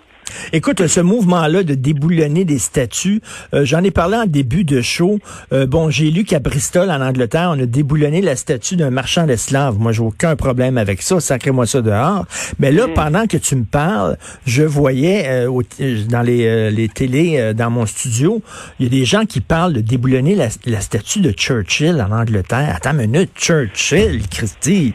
Écoute, 0.53 0.85
ce 0.87 0.99
mouvement-là 0.99 1.63
de 1.63 1.75
déboulonner 1.75 2.45
des 2.45 2.59
statues, 2.59 3.21
euh, 3.53 3.65
j'en 3.65 3.83
ai 3.83 3.91
parlé 3.91 4.17
en 4.17 4.25
début 4.25 4.63
de 4.63 4.81
show. 4.81 5.19
Euh, 5.53 5.65
bon, 5.65 5.89
j'ai 5.89 6.11
lu 6.11 6.23
qu'à 6.23 6.39
Bristol, 6.39 6.89
en 6.89 7.01
Angleterre, 7.01 7.53
on 7.55 7.59
a 7.59 7.65
déboulonné 7.65 8.21
la 8.21 8.35
statue 8.35 8.75
d'un 8.75 8.89
marchand 8.89 9.25
d'esclaves. 9.25 9.77
Moi, 9.79 9.91
j'ai 9.91 10.01
aucun 10.01 10.35
problème 10.35 10.77
avec 10.77 11.01
ça. 11.01 11.19
Sacrez-moi 11.19 11.65
ça 11.65 11.81
dehors. 11.81 12.25
Mais 12.59 12.71
là, 12.71 12.87
mm. 12.87 12.93
pendant 12.93 13.27
que 13.27 13.37
tu 13.37 13.55
me 13.55 13.65
parles, 13.65 14.17
je 14.45 14.63
voyais 14.63 15.25
euh, 15.27 15.61
dans 16.09 16.21
les, 16.21 16.71
les 16.71 16.89
télés, 16.89 17.53
dans 17.53 17.69
mon 17.69 17.85
studio, 17.85 18.41
il 18.79 18.85
y 18.85 18.87
a 18.87 18.89
des 18.89 19.05
gens 19.05 19.25
qui 19.25 19.41
parlent 19.41 19.73
de 19.73 19.81
déboulonner 19.81 20.35
la, 20.35 20.47
la 20.65 20.81
statue 20.81 21.21
de 21.21 21.31
Churchill 21.31 22.05
en 22.07 22.11
Angleterre. 22.11 22.73
Attends 22.75 22.91
une 22.91 23.11
minute, 23.11 23.31
Churchill, 23.35 24.21
Christy. 24.29 24.93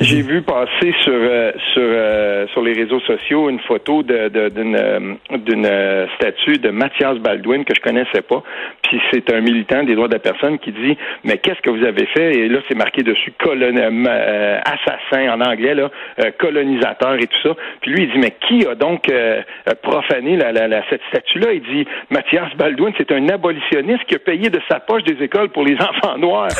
J'ai 0.00 0.22
vu 0.22 0.42
passer 0.42 0.94
sur 1.02 1.12
euh, 1.12 1.50
sur 1.72 1.82
euh, 1.82 2.46
sur 2.52 2.62
les 2.62 2.72
réseaux 2.72 3.00
sociaux 3.00 3.50
une 3.50 3.58
photo 3.58 4.04
d'une 4.04 4.76
euh, 4.76 5.14
d'une 5.38 5.68
statue 6.14 6.58
de 6.58 6.70
Mathias 6.70 7.16
Baldwin 7.18 7.64
que 7.64 7.74
je 7.74 7.80
connaissais 7.80 8.22
pas. 8.22 8.44
Puis 8.82 9.00
c'est 9.10 9.32
un 9.32 9.40
militant 9.40 9.82
des 9.82 9.96
droits 9.96 10.06
de 10.06 10.12
la 10.12 10.20
personne 10.20 10.60
qui 10.60 10.70
dit 10.70 10.96
mais 11.24 11.38
qu'est-ce 11.38 11.60
que 11.62 11.70
vous 11.70 11.84
avez 11.84 12.06
fait 12.06 12.30
Et 12.36 12.48
là 12.48 12.60
c'est 12.68 12.76
marqué 12.76 13.02
dessus 13.02 13.32
colon 13.40 13.74
assassin 14.64 15.32
en 15.32 15.40
anglais 15.40 15.74
là 15.74 15.90
colonisateur 16.38 17.14
et 17.14 17.26
tout 17.26 17.48
ça. 17.48 17.56
Puis 17.80 17.90
lui 17.90 18.04
il 18.04 18.12
dit 18.12 18.18
mais 18.18 18.36
qui 18.46 18.66
a 18.68 18.76
donc 18.76 19.10
profané 19.82 20.36
la, 20.36 20.52
la, 20.52 20.82
cette 20.90 21.02
statue 21.08 21.40
là 21.40 21.52
Il 21.52 21.62
dit 21.62 21.88
Mathias 22.10 22.54
Baldwin 22.56 22.92
c'est 22.98 23.10
un 23.10 23.28
abolitionniste 23.30 24.04
qui 24.04 24.14
a 24.14 24.20
payé 24.20 24.48
de 24.48 24.60
sa 24.70 24.78
poche 24.78 25.02
des 25.02 25.20
écoles 25.24 25.48
pour 25.48 25.64
les 25.64 25.74
enfants 25.80 26.16
noirs. 26.18 26.50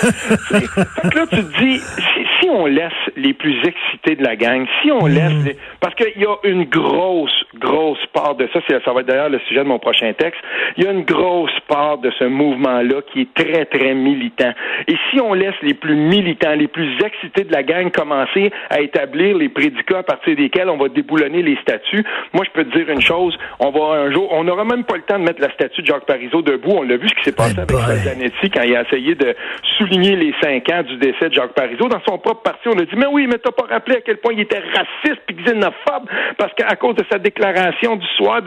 donc 0.51 1.15
là 1.15 1.27
tu 1.31 1.37
te 1.37 1.63
dis 1.63 1.79
si, 1.79 2.27
si 2.49 2.51
on 2.51 2.67
laisse 2.67 2.93
les 3.17 3.29
les 3.29 3.35
plus 3.35 3.57
excités 3.63 4.17
de 4.17 4.25
la 4.25 4.37
gang, 4.37 4.67
si 4.81 4.91
on 4.91 5.07
laisse... 5.07 5.33
Hmm. 5.33 5.51
Parce 5.81 5.95
qu'il 5.95 6.23
y 6.23 6.25
a 6.25 6.35
une 6.45 6.65
grosse, 6.65 7.45
grosse 7.61 8.05
part 8.15 8.35
de 8.37 8.49
ça, 8.53 8.61
ça 8.67 8.93
va 8.93 9.01
être 9.01 9.07
d'ailleurs 9.07 9.29
le 9.29 9.39
sujet 9.41 9.61
de 9.61 9.69
mon 9.69 9.79
prochain 9.79 10.13
texte, 10.15 10.41
il 10.77 10.85
y 10.85 10.87
a 10.87 10.93
une 10.93 11.05
grosse 11.05 11.59
part 11.69 11.99
de 11.99 12.11
ce 12.19 12.25
mouvement-là 12.25 13.03
qui 13.13 13.23
est 13.23 13.35
très, 13.35 13.67
très 13.67 13.95
militant. 13.95 14.53
Et 14.87 14.95
si 15.11 15.21
on 15.21 15.35
laisse 15.35 15.55
les 15.63 15.75
plus 15.75 15.95
militants, 15.95 16.55
les 16.55 16.69
plus 16.69 16.91
excités 17.05 17.45
de 17.45 17.53
la 17.53 17.63
gang 17.63 17.91
commencer 17.91 18.51
à 18.71 18.81
établir 18.81 19.37
les 19.37 19.51
prédicats 19.51 19.99
à 19.99 20.03
partir 20.03 20.35
desquels 20.37 20.71
on 20.71 20.79
va 20.79 20.89
déboulonner 20.89 21.43
les 21.43 21.57
statuts, 21.57 22.05
moi, 22.33 22.45
je 22.47 22.51
peux 22.51 22.65
te 22.65 22.77
dire 22.77 22.89
une 22.89 23.03
chose, 23.03 23.37
on 23.61 23.71
va 23.71 24.01
un 24.01 24.11
jour, 24.11 24.29
on 24.33 24.45
n'aura 24.45 24.65
même 24.65 24.85
pas 24.85 24.97
le 24.97 25.03
temps 25.03 25.19
de 25.19 25.25
mettre 25.25 25.43
la 25.43 25.53
statue 25.53 25.83
de 25.83 25.87
Jacques 25.87 26.07
Parizeau 26.07 26.43
debout. 26.43 26.77
On 26.79 26.83
l'a 26.83 26.97
vu 26.97 27.09
ce 27.09 27.15
qui 27.15 27.25
s'est 27.25 27.37
passé 27.37 27.59
avec 27.59 27.71
Zanetti 27.71 28.51
quand 28.51 28.63
il 28.63 28.75
a 28.75 28.83
essayé 28.83 29.15
de 29.15 29.35
souligner 29.77 30.17
les 30.17 30.35
cinq 30.43 30.71
ans 30.71 30.83
du 30.83 30.97
décès 30.97 31.29
de 31.29 31.35
Jacques 31.35 31.55
Parizeau. 31.55 31.89
Dans 31.89 32.01
son 32.09 32.19
propre 32.19 32.38
on 32.67 32.79
a 32.79 32.85
dit, 32.85 32.97
mais 32.97 33.07
oui, 33.07 33.27
mais 33.27 33.39
t'as 33.39 33.53
pas 33.53 33.67
rappelé 33.69 33.97
à 33.97 34.01
quel 34.01 34.19
point 34.19 34.33
il 34.33 34.41
était 34.41 34.59
raciste 34.59 35.21
puis 35.27 35.37
xénophobe 35.37 36.09
parce 36.37 36.53
qu'à 36.55 36.77
cause 36.77 36.97
de 36.97 37.05
sa 37.11 37.19
déclaration 37.19 37.97
du 37.97 38.07
soir 38.17 38.43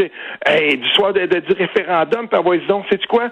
du 0.78 0.90
soir 0.92 1.14
du 1.14 1.54
référendum, 1.54 2.28
puis 2.28 2.38
avoir 2.38 2.58
donc, 2.68 2.86
c'est 2.90 3.06
quoi? 3.08 3.30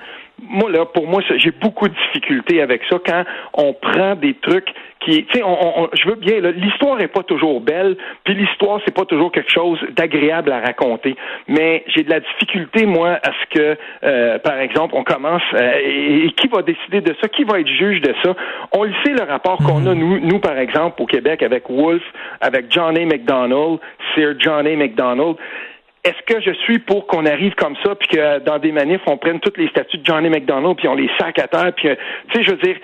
Moi, 0.47 0.71
là, 0.71 0.85
pour 0.85 1.07
moi, 1.07 1.21
j'ai 1.37 1.51
beaucoup 1.51 1.87
de 1.87 1.93
difficultés 1.93 2.61
avec 2.61 2.81
ça 2.89 2.97
quand 3.05 3.23
on 3.53 3.73
prend 3.73 4.15
des 4.15 4.33
trucs 4.35 4.73
qui, 4.99 5.25
tu 5.25 5.37
sais, 5.37 5.43
on, 5.43 5.89
je 5.93 6.09
veux 6.09 6.15
bien, 6.15 6.39
l'histoire 6.39 6.99
est 6.99 7.07
pas 7.07 7.23
toujours 7.23 7.61
belle, 7.61 7.95
puis 8.25 8.33
l'histoire 8.33 8.81
c'est 8.83 8.93
pas 8.93 9.05
toujours 9.05 9.31
quelque 9.31 9.51
chose 9.51 9.79
d'agréable 9.91 10.51
à 10.51 10.59
raconter. 10.59 11.15
Mais 11.47 11.83
j'ai 11.87 12.03
de 12.03 12.09
la 12.09 12.19
difficulté 12.19 12.85
moi 12.85 13.19
à 13.23 13.31
ce 13.31 13.57
que, 13.57 13.77
euh, 14.03 14.39
par 14.39 14.59
exemple, 14.59 14.95
on 14.97 15.03
commence 15.03 15.41
euh, 15.53 15.71
et, 15.83 16.31
qui 16.35 16.47
va 16.47 16.61
décider 16.61 17.01
de 17.01 17.15
ça, 17.21 17.29
qui 17.29 17.45
va 17.45 17.59
être 17.61 17.67
juge 17.69 18.01
de 18.01 18.13
ça? 18.23 18.35
On 18.73 18.83
le 18.83 18.93
sait 19.05 19.13
le 19.13 19.23
rapport 19.23 19.57
qu'on 19.57 19.87
a 19.87 19.95
mhm. 19.95 19.99
nous, 19.99 20.19
nous 20.19 20.39
par 20.39 20.57
exemple 20.57 21.01
au 21.01 21.05
Québec 21.05 21.43
avec 21.43 21.69
Wolfe, 21.69 22.03
avec 22.41 22.65
John 22.69 22.97
A. 22.97 23.05
McDonald, 23.05 23.79
Sir 24.13 24.33
John 24.37 24.67
A. 24.67 24.75
McDonald 24.75 25.37
est-ce 26.03 26.33
que 26.33 26.41
je 26.41 26.51
suis 26.63 26.79
pour 26.79 27.07
qu'on 27.07 27.25
arrive 27.25 27.55
comme 27.55 27.75
ça, 27.83 27.95
puis 27.95 28.07
que 28.07 28.39
dans 28.39 28.57
des 28.57 28.71
manifs, 28.71 29.01
on 29.05 29.17
prenne 29.17 29.39
toutes 29.39 29.57
les 29.57 29.67
statuts 29.67 29.97
de 29.97 30.05
Johnny 30.05 30.29
McDonald, 30.29 30.77
puis 30.77 30.87
on 30.87 30.95
les 30.95 31.09
sac 31.19 31.39
à 31.39 31.47
terre, 31.47 31.73
puis, 31.75 31.89
tu 31.89 32.33
sais, 32.33 32.43
je 32.43 32.51
veux 32.51 32.57
dire, 32.57 32.77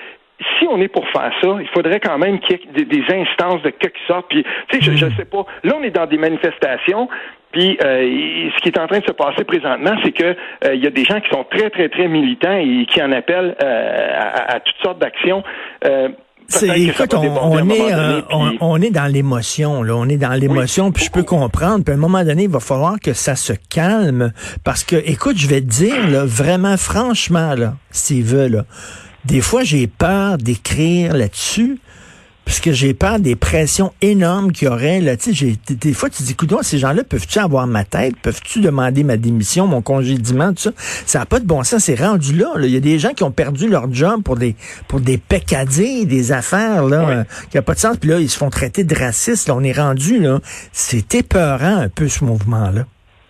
si 0.60 0.68
on 0.68 0.82
est 0.82 0.90
pour 0.90 1.08
faire 1.10 1.32
ça, 1.42 1.58
il 1.62 1.68
faudrait 1.74 2.00
quand 2.00 2.18
même 2.18 2.40
qu'il 2.40 2.60
y 2.60 2.82
ait 2.82 2.86
des, 2.86 3.04
instances 3.10 3.62
de 3.62 3.70
quelque 3.70 4.00
sorte. 4.06 4.28
Puis, 4.30 4.44
tu 4.70 4.82
sais, 4.82 4.98
je, 4.98 5.06
ne 5.06 5.12
sais 5.12 5.26
pas. 5.26 5.46
Là, 5.64 5.76
on 5.80 5.84
est 5.84 5.92
dans 5.92 6.08
des 6.08 6.18
manifestations. 6.18 7.08
Puis, 7.52 7.78
euh, 7.82 8.50
ce 8.54 8.62
qui 8.62 8.68
est 8.68 8.78
en 8.78 8.88
train 8.88 9.00
de 9.00 9.06
se 9.06 9.14
passer 9.14 9.46
présentement, 9.46 9.96
c'est 10.04 10.12
que 10.12 10.26
euh, 10.66 10.76
il 10.76 10.84
y 10.84 10.88
a 10.88 10.90
des 10.90 11.06
gens 11.06 11.22
qui 11.22 11.30
sont 11.30 11.46
très, 11.46 11.70
très, 11.70 11.88
très 11.88 12.10
militants 12.10 12.58
et 12.58 12.86
qui 12.86 13.02
en 13.02 13.14
appellent 13.14 13.56
euh, 13.64 14.20
à, 14.20 14.60
toutes 14.60 14.84
sortes 14.84 15.00
d'actions 15.00 15.42
écoute, 16.62 17.14
on, 17.14 17.70
est, 17.70 17.94
euh, 17.94 18.22
on, 18.62 18.82
est 18.82 18.90
dans 18.90 19.12
l'émotion, 19.12 19.84
là. 19.84 19.96
On 19.96 20.08
est 20.08 20.18
dans 20.18 20.34
l'émotion, 20.34 20.92
puis 20.92 21.06
je 21.06 21.12
peux 21.12 21.24
comprendre. 21.24 21.84
Puis 21.84 21.92
à 21.92 21.96
un 21.96 22.00
moment 22.00 22.24
donné, 22.24 22.44
il 22.44 22.50
va 22.50 22.60
falloir 22.60 23.00
que 23.00 23.14
ça 23.14 23.36
se 23.36 23.54
calme. 23.70 24.32
Parce 24.64 24.84
que, 24.84 24.96
écoute, 25.06 25.38
je 25.38 25.48
vais 25.48 25.62
te 25.62 25.68
dire, 25.68 26.10
là, 26.10 26.26
vraiment, 26.26 26.78
franchement, 26.78 27.56
là, 27.56 27.76
veut, 28.10 28.48
là, 28.48 28.66
des 29.26 29.42
fois, 29.42 29.64
j'ai 29.64 29.88
peur 29.88 30.38
d'écrire 30.38 31.16
là-dessus 31.16 31.80
parce 32.46 32.60
que 32.60 32.72
j'ai 32.72 32.94
peur 32.94 33.20
des 33.20 33.36
pressions 33.36 33.92
énormes 34.02 34.52
qu'il 34.52 34.68
y 34.68 34.72
aurait. 34.72 35.02
Là. 35.02 35.18
Tu 35.18 35.36
sais, 35.36 35.58
des 35.68 35.94
fois, 35.94 36.10
tu 36.10 36.20
te 36.20 36.24
dis, 36.24 36.32
écoute, 36.34 36.54
ces 36.62 36.78
gens-là, 36.78 37.04
peuvent-tu 37.04 37.40
avoir 37.40 37.66
ma 37.66 37.84
tête? 37.84 38.16
Peuvent-tu 38.22 38.62
demander 38.62 39.04
ma 39.04 39.18
démission, 39.18 39.66
mon 39.66 39.82
congédiement, 39.82 40.54
tout 40.54 40.62
ça? 40.62 40.72
Ça 41.06 41.20
n'a 41.20 41.26
pas 41.26 41.40
de 41.40 41.46
bon 41.46 41.64
sens. 41.64 41.84
C'est 41.84 42.00
rendu 42.00 42.36
là, 42.36 42.54
Il 42.60 42.70
y 42.70 42.78
a 42.78 42.80
des 42.80 43.00
gens 43.00 43.14
qui 43.14 43.24
ont 43.24 43.32
perdu 43.32 43.68
leur 43.68 43.92
job 43.92 44.22
pour 44.24 44.38
des 44.38 44.56
pour 44.88 45.00
des 45.00 45.18
peccadilles, 45.18 46.06
des 46.06 46.32
affaires 46.32 46.86
là, 46.86 47.10
euh, 47.10 47.24
qui 47.50 47.58
n'ont 47.58 47.64
pas 47.64 47.74
de 47.74 47.80
sens. 47.80 47.98
Puis 47.98 48.10
là, 48.10 48.20
ils 48.20 48.30
se 48.30 48.38
font 48.38 48.50
traiter 48.50 48.84
de 48.84 48.96
racistes. 48.96 49.48
Là, 49.48 49.56
on 49.56 49.64
est 49.64 49.78
rendu, 49.78 50.20
là. 50.20 50.40
C'est 50.72 51.16
épeurant 51.16 51.78
un 51.78 51.90
peu 51.90 52.08
ce 52.08 52.24
mouvement-là 52.24 52.86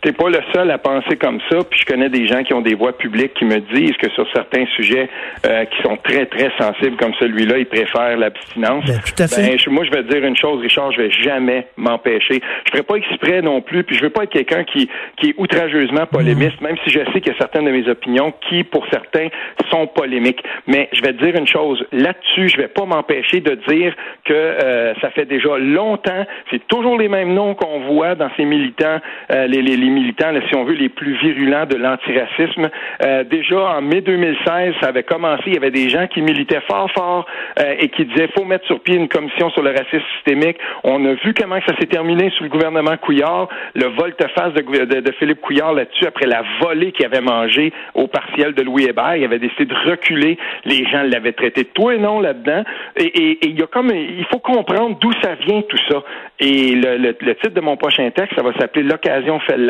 t'es 0.06 0.12
pas 0.12 0.30
le 0.30 0.40
seul 0.54 0.70
à 0.70 0.78
penser 0.78 1.18
comme 1.18 1.40
ça. 1.50 1.58
Puis 1.68 1.80
je 1.80 1.86
connais 1.86 2.10
des 2.10 2.28
gens 2.28 2.44
qui 2.44 2.54
ont 2.54 2.62
des 2.62 2.76
voix 2.76 2.96
publiques 2.96 3.34
qui 3.34 3.46
me 3.46 3.60
disent 3.74 3.98
que 3.98 4.08
sur 4.12 4.28
certains 4.34 4.66
sujets 4.76 5.10
euh, 5.48 5.66
qui 5.66 5.82
sont 5.82 5.98
très 5.98 6.28
très 6.28 6.52
sensibles 6.60 6.96
comme 6.98 7.14
celui-là, 7.20 7.58
ils 7.58 7.66
préfèrent 7.66 8.16
l'abstinence. 8.16 8.86
Ben, 8.86 9.00
tout 9.04 9.24
à 9.24 9.28
fait. 9.28 9.58
Ben, 9.58 9.74
moi, 9.74 9.84
je 9.84 9.90
vais 9.90 10.04
te 10.04 10.14
dire 10.14 10.24
une 10.24 10.38
chose, 10.38 10.62
Richard, 10.62 10.92
je 10.92 11.02
vais 11.02 11.12
jamais 11.12 11.68
m'empêcher. 11.76 12.40
Je 12.66 12.72
ferai 12.72 12.84
pas 12.84 12.96
exprès 12.96 13.42
non 13.42 13.62
plus. 13.62 13.84
Puis 13.84 13.96
je 13.96 14.04
veux 14.04 14.12
pas 14.12 14.24
être 14.24 14.32
quelqu'un 14.32 14.64
qui 14.64 14.88
qui 15.18 15.30
est 15.30 15.36
outrageusement 15.38 16.06
polémiste, 16.06 16.62
même 16.62 16.78
si 16.84 16.92
je 16.92 17.00
sais 17.00 17.22
qu'il 17.22 17.34
y 17.34 17.36
a 17.36 17.38
certaines 17.40 17.66
de 17.66 17.72
mes 17.72 17.90
opinions 17.90 18.32
qui, 18.48 18.64
pour 18.64 18.86
certains, 18.92 19.30
sont 19.72 19.88
polémiques. 19.88 20.44
Mais 20.68 20.88
je 20.94 21.02
vais 21.02 21.14
te 21.14 21.24
dire 21.24 21.36
une 21.36 21.48
chose. 21.48 21.84
Là-dessus, 21.92 22.50
je 22.50 22.58
vais 22.58 22.68
pas 22.68 22.86
m'empêcher 22.86 23.40
de 23.40 23.56
dire 23.68 23.96
que 24.24 24.34
euh, 24.34 24.94
ça 25.02 25.10
fait 25.12 25.26
déjà 25.26 25.58
longtemps. 25.58 26.26
C'est 26.52 26.68
toujours 26.68 26.98
les 27.00 27.08
mêmes 27.08 27.34
noms 27.34 27.56
qu'on 27.56 27.80
voit 27.92 28.14
dans 28.14 28.30
ces 28.38 28.46
militants, 28.46 29.00
euh, 29.32 29.48
les, 29.48 29.64
les, 29.64 29.78
les 29.78 29.95
militants, 29.96 30.32
si 30.48 30.56
on 30.56 30.66
veut, 30.66 30.74
les 30.74 30.90
plus 30.90 31.16
virulents 31.18 31.66
de 31.66 31.76
l'antiracisme. 31.76 32.70
Euh, 33.04 33.24
déjà 33.24 33.78
en 33.78 33.82
mai 33.82 34.02
2016, 34.02 34.76
ça 34.82 34.90
avait 34.90 35.04
commencé, 35.04 35.44
il 35.48 35.54
y 35.54 35.58
avait 35.58 35.72
des 35.72 35.90
gens 35.90 36.08
qui 36.08 36.22
militaient 36.22 36.62
fort, 36.68 36.92
fort 36.92 37.26
euh, 37.60 37.76
et 37.80 37.90
qui 37.90 38.06
disaient 38.06 38.30
faut 38.38 38.46
mettre 38.46 38.66
sur 38.68 38.80
pied 38.82 38.96
une 38.96 39.08
commission 39.08 39.50
sur 39.52 39.64
le 39.64 39.72
racisme 39.72 40.06
systémique. 40.16 40.58
On 40.84 41.04
a 41.06 41.14
vu 41.14 41.34
comment 41.34 41.60
ça 41.68 41.76
s'est 41.80 41.88
terminé 41.88 42.30
sous 42.38 42.44
le 42.44 42.50
gouvernement 42.50 42.98
Couillard, 42.98 43.48
le 43.74 43.88
volte-face 43.88 44.54
de, 44.54 45.00
de, 45.00 45.12
Philippe 45.14 45.42
Couillard 45.42 45.74
là-dessus 45.74 46.06
après 46.06 46.26
la 46.26 46.44
volée 46.62 46.92
qu'il 46.92 47.06
avait 47.06 47.22
mangée 47.22 47.72
au 47.94 48.08
partiel 48.08 48.54
de 48.54 48.62
Louis 48.62 48.86
Hébert. 48.86 49.16
Il 49.16 49.24
avait 49.24 49.40
décidé 49.40 49.66
de 49.66 49.90
reculer. 49.90 50.38
Les 50.66 50.86
gens 50.86 51.04
l'avaient 51.04 51.34
traité 51.34 51.64
de 51.64 51.70
tout 51.70 51.92
et 51.92 51.98
non 51.98 52.20
là-dedans. 52.20 52.64
Et, 52.98 53.40
il 53.42 53.60
y 53.60 53.64
a 53.64 53.68
comme, 53.68 53.92
il 53.92 54.26
faut 54.26 54.40
comprendre 54.40 54.98
d'où 55.00 55.12
ça 55.22 55.36
vient 55.36 55.62
tout 55.62 55.80
ça. 55.90 56.04
Et 56.40 56.76
le, 56.76 56.98
le, 56.98 57.36
titre 57.36 57.54
de 57.54 57.62
mon 57.62 57.78
prochain 57.78 58.10
texte, 58.10 58.36
ça 58.36 58.44
va 58.44 58.54
s'appeler 58.60 58.84
L'occasion 58.84 59.40
fait 59.40 59.58
le 59.58 59.66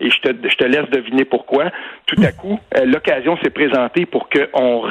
et 0.00 0.10
je 0.10 0.20
te, 0.20 0.48
je 0.48 0.56
te 0.56 0.64
laisse 0.64 0.88
deviner 0.90 1.24
pourquoi. 1.24 1.70
Tout 2.06 2.20
à 2.22 2.32
coup, 2.32 2.58
euh, 2.76 2.84
l'occasion 2.84 3.36
s'est 3.42 3.50
présentée 3.50 4.06
pour 4.06 4.28
qu'on 4.28 4.82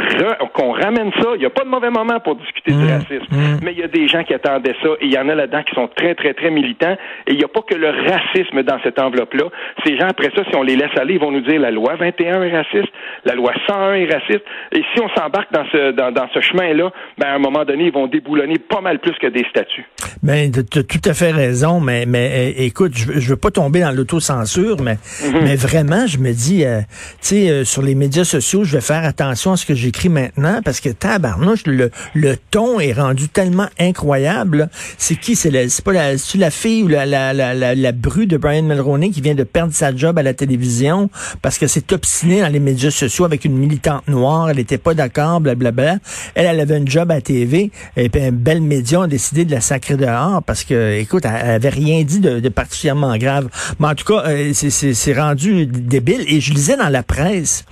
qu'on 0.54 0.72
ramène 0.72 1.12
ça. 1.22 1.30
Il 1.36 1.40
n'y 1.40 1.46
a 1.46 1.50
pas 1.50 1.64
de 1.64 1.70
mauvais 1.70 1.90
moment 1.90 2.20
pour 2.20 2.36
discuter 2.36 2.72
du 2.72 2.84
mmh. 2.84 2.92
racisme, 2.92 3.28
mmh. 3.32 3.60
mais 3.64 3.72
il 3.74 3.80
y 3.80 3.84
a 3.84 3.88
des 3.88 4.08
gens 4.08 4.24
qui 4.24 4.34
attendaient 4.34 4.76
ça 4.82 4.90
et 5.02 5.06
il 5.06 5.14
y 5.14 5.18
en 5.18 5.28
a 5.30 5.36
là-dedans 5.36 5.64
qui 5.64 5.76
sont 5.76 5.90
très, 5.96 6.16
très, 6.16 6.34
très 6.34 6.50
militants 6.50 6.96
et 7.28 7.32
il 7.32 7.38
n'y 7.38 7.44
a 7.44 7.48
pas 7.48 7.62
que 7.62 7.76
le 7.76 7.90
racisme 7.90 8.64
dans 8.64 8.80
cette 8.84 9.00
enveloppe-là. 9.00 9.46
Ces 9.86 9.98
gens, 9.98 10.08
après 10.08 10.32
ça, 10.36 10.44
si 10.50 10.56
on 10.56 10.64
les 10.64 10.76
laisse 10.76 10.96
aller, 10.98 11.16
ils 11.16 11.20
vont 11.20 11.32
nous 11.32 11.42
dire 11.42 11.60
la 11.60 11.72
loi 11.72 11.96
21 11.96 12.44
est 12.44 12.56
raciste, 12.56 12.92
la 13.26 13.36
loi 13.36 13.54
101 13.68 13.94
est 13.94 14.14
raciste 14.14 14.44
et 14.72 14.84
si 14.94 15.02
on 15.02 15.10
s'embarque 15.10 15.52
dans 15.52 15.66
ce, 15.72 15.92
dans, 15.92 16.12
dans 16.12 16.28
ce 16.34 16.42
chemin-là, 16.42 16.92
ben, 17.18 17.28
à 17.28 17.36
un 17.36 17.40
moment 17.40 17.66
donné, 17.66 17.86
ils 17.86 17.94
vont 17.94 18.08
déboulonner 18.08 18.58
pas 18.60 18.82
mal 18.82 19.00
plus 19.00 19.14
que 19.14 19.28
des 19.28 19.46
statuts. 19.50 19.86
Ben, 20.24 20.52
tu 20.52 20.80
as 20.80 20.84
tout 20.84 21.02
à 21.06 21.14
fait 21.14 21.32
raison, 21.32 21.80
mais, 21.80 22.06
mais 22.06 22.54
eh, 22.58 22.66
écoute, 22.66 22.92
je, 22.96 23.20
je 23.20 23.30
veux 23.30 23.40
pas 23.40 23.52
tomber 23.52 23.82
dans 23.82 23.92
l'autocensure, 23.92 24.59
mais, 24.82 24.98
mhm. 25.24 25.44
mais 25.44 25.56
vraiment, 25.56 26.08
je 26.08 26.18
me 26.18 26.34
dis, 26.34 26.66
euh, 26.66 26.82
tu 27.22 27.28
sais, 27.28 27.50
euh, 27.50 27.66
sur 27.66 27.82
les 27.82 27.96
médias 27.96 28.24
sociaux, 28.24 28.64
je 28.64 28.74
vais 28.74 28.82
faire 28.82 29.04
attention 29.04 29.54
à 29.54 29.58
ce 29.58 29.66
que 29.66 29.74
j'écris 29.74 30.10
maintenant 30.10 30.62
parce 30.64 30.80
que 30.80 30.90
tabarnouche, 30.90 31.66
le, 31.66 31.92
le 32.14 32.36
ton 32.52 32.80
est 32.80 32.94
rendu 32.94 33.30
tellement 33.30 33.68
incroyable. 33.80 34.70
C'est 34.98 35.16
qui? 35.16 35.36
C'est 35.36 35.52
pas 35.84 35.94
la, 35.94 36.12
la 36.36 36.52
fille 36.52 36.84
ou 36.84 36.88
la, 36.88 37.06
la, 37.06 37.34
la, 37.34 37.54
la, 37.54 37.92
bru 37.92 38.26
de 38.28 38.38
Brian 38.38 38.64
Mulroney 38.64 39.10
qui 39.10 39.22
vient 39.22 39.36
de 39.36 39.44
perdre 39.44 39.74
sa 39.74 39.96
job 39.96 40.18
à 40.18 40.24
la 40.24 40.34
télévision 40.34 41.10
parce 41.42 41.58
que 41.58 41.68
c'est 41.68 41.92
obstiné 41.92 42.42
dans 42.42 42.52
les 42.52 42.60
médias 42.60 42.92
sociaux 42.92 43.26
avec 43.26 43.46
une 43.46 43.58
militante 43.58 44.08
noire. 44.08 44.50
Elle 44.50 44.58
n'était 44.58 44.78
pas 44.78 44.94
d'accord, 44.94 45.42
blablabla. 45.42 45.98
Elle, 46.36 46.46
elle 46.46 46.60
avait 46.60 46.76
un 46.76 46.86
job 46.86 47.12
à 47.12 47.22
TV 47.22 47.72
et 47.98 48.10
puis 48.10 48.22
un 48.22 48.32
bel 48.32 48.62
média 48.62 49.04
a 49.04 49.08
décidé 49.08 49.46
de 49.46 49.52
la 49.52 49.62
sacrer 49.62 49.98
dehors 49.98 50.44
parce 50.44 50.64
que, 50.64 51.00
écoute, 51.00 51.26
elle 51.26 51.50
avait 51.50 51.70
rien 51.70 52.04
dit 52.04 52.20
de, 52.20 52.40
de 52.40 52.50
particulièrement 52.50 53.18
grave. 53.18 53.50
Mais 53.80 53.88
en 53.88 53.96
tout 53.96 54.06
cas, 54.06 54.24
euh, 54.28 54.39
c'est 54.54 55.20
rendu 55.20 55.66
débile. 55.66 56.24
Et 56.28 56.42
je 56.42 56.54
lisais 56.54 56.78
dans 56.78 56.90
la 56.90 57.04
presse 57.04 57.66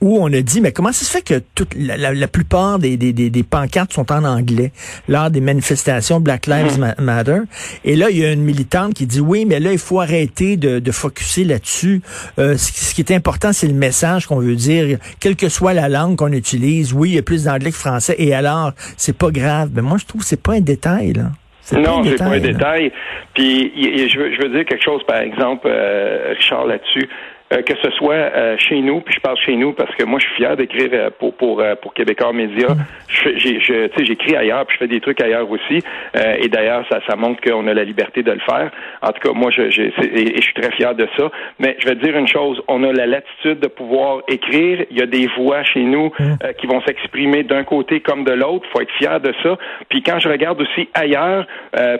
où 0.00 0.18
on 0.20 0.32
a 0.32 0.40
dit, 0.42 0.60
mais 0.60 0.72
comment 0.72 0.92
ça 0.92 1.04
se 1.04 1.10
fait 1.10 1.22
que 1.22 1.42
toute 1.54 1.74
la, 1.74 2.28
plupart 2.28 2.78
des, 2.78 2.96
des, 2.96 3.12
des, 3.12 3.42
pancartes 3.42 3.92
sont 3.92 4.12
en 4.12 4.24
anglais 4.24 4.72
lors 5.08 5.30
des 5.30 5.40
manifestations 5.40 6.20
Black 6.20 6.46
Lives 6.46 6.78
hmm. 6.78 7.02
Matter? 7.02 7.40
Et 7.84 7.96
là, 7.96 8.10
il 8.10 8.18
y 8.18 8.24
a 8.24 8.32
une 8.32 8.42
militante 8.42 8.94
qui 8.94 9.06
dit, 9.06 9.20
oui, 9.20 9.44
mais 9.46 9.60
là, 9.60 9.72
il 9.72 9.78
faut 9.78 10.00
arrêter 10.00 10.56
de, 10.56 10.78
de 10.78 10.92
focuser 10.92 11.44
là-dessus. 11.44 12.02
Euh, 12.38 12.56
ce, 12.56 12.94
qui 12.94 13.00
est 13.00 13.12
important, 13.12 13.52
c'est 13.52 13.68
le 13.68 13.74
message 13.74 14.26
qu'on 14.26 14.40
veut 14.40 14.56
dire, 14.56 14.98
quelle 15.20 15.36
que 15.36 15.48
soit 15.48 15.72
la 15.72 15.88
langue 15.88 16.16
qu'on 16.16 16.32
utilise. 16.32 16.92
Oui, 16.92 17.10
il 17.10 17.14
y 17.14 17.18
a 17.18 17.22
plus 17.22 17.44
d'anglais 17.44 17.70
que 17.70 17.76
français. 17.76 18.16
Et 18.18 18.34
alors, 18.34 18.72
c'est 18.96 19.16
pas 19.16 19.30
grave. 19.30 19.70
Mais 19.74 19.82
moi, 19.82 19.98
je 19.98 20.04
trouve 20.04 20.22
que 20.22 20.26
c'est 20.26 20.40
pas 20.40 20.54
un 20.54 20.60
détail, 20.60 21.14
là. 21.14 21.32
Non, 21.72 22.04
c'est 22.04 22.16
pas 22.16 22.24
un 22.26 22.40
détail. 22.40 22.92
Puis 23.34 23.72
je 24.08 24.18
veux, 24.18 24.32
je 24.32 24.42
veux 24.42 24.48
dire 24.48 24.64
quelque 24.64 24.84
chose, 24.84 25.02
par 25.04 25.18
exemple, 25.18 25.66
euh, 25.66 26.34
Richard, 26.36 26.66
là-dessus. 26.66 27.08
Euh, 27.52 27.62
que 27.62 27.74
ce 27.80 27.90
soit 27.92 28.14
euh, 28.14 28.56
chez 28.58 28.80
nous, 28.80 29.00
puis 29.02 29.14
je 29.14 29.20
parle 29.20 29.36
chez 29.36 29.54
nous 29.54 29.72
parce 29.72 29.94
que 29.94 30.02
moi 30.02 30.18
je 30.18 30.26
suis 30.26 30.34
fier 30.34 30.56
d'écrire 30.56 30.88
euh, 30.92 31.10
pour 31.16 31.32
pour 31.34 31.62
pour 31.80 31.94
Québécois 31.94 32.32
Média. 32.32 32.66
J'écris 33.08 34.34
ailleurs, 34.34 34.66
puis 34.66 34.74
je 34.74 34.84
fais 34.84 34.88
des 34.88 35.00
trucs 35.00 35.20
ailleurs 35.20 35.48
aussi. 35.48 35.80
et 36.14 36.48
d'ailleurs, 36.48 36.84
ça 36.90 36.98
ça 37.08 37.14
montre 37.14 37.40
qu'on 37.40 37.68
a 37.68 37.74
la 37.74 37.84
liberté 37.84 38.24
de 38.24 38.32
le 38.32 38.40
faire. 38.40 38.72
En 39.00 39.12
tout 39.12 39.20
cas, 39.20 39.32
moi 39.32 39.52
je, 39.52 39.70
je 39.70 39.82
et, 39.82 40.36
je 40.36 40.42
suis 40.42 40.54
très 40.54 40.72
fier 40.72 40.92
de 40.96 41.06
ça. 41.16 41.30
Mais 41.60 41.76
je 41.78 41.86
vais 41.86 41.94
te 41.94 42.04
dire 42.04 42.16
une 42.16 42.26
chose, 42.26 42.60
on 42.66 42.82
a 42.82 42.92
la 42.92 43.06
latitude 43.06 43.60
de 43.60 43.68
pouvoir 43.68 44.22
écrire. 44.26 44.84
Il 44.90 44.98
y 44.98 45.02
a 45.02 45.06
des 45.06 45.28
voix 45.38 45.62
chez 45.62 45.82
nous 45.82 46.10
qui 46.58 46.66
vont 46.66 46.80
s'exprimer 46.82 47.44
d'un 47.44 47.62
côté 47.62 48.00
comme 48.00 48.24
de 48.24 48.32
l'autre. 48.32 48.66
Faut 48.72 48.80
être 48.80 48.92
fier 48.98 49.20
de 49.20 49.32
ça. 49.44 49.56
Puis 49.88 50.02
quand 50.02 50.18
je 50.18 50.28
regarde 50.28 50.60
aussi 50.60 50.88
ailleurs, 50.94 51.46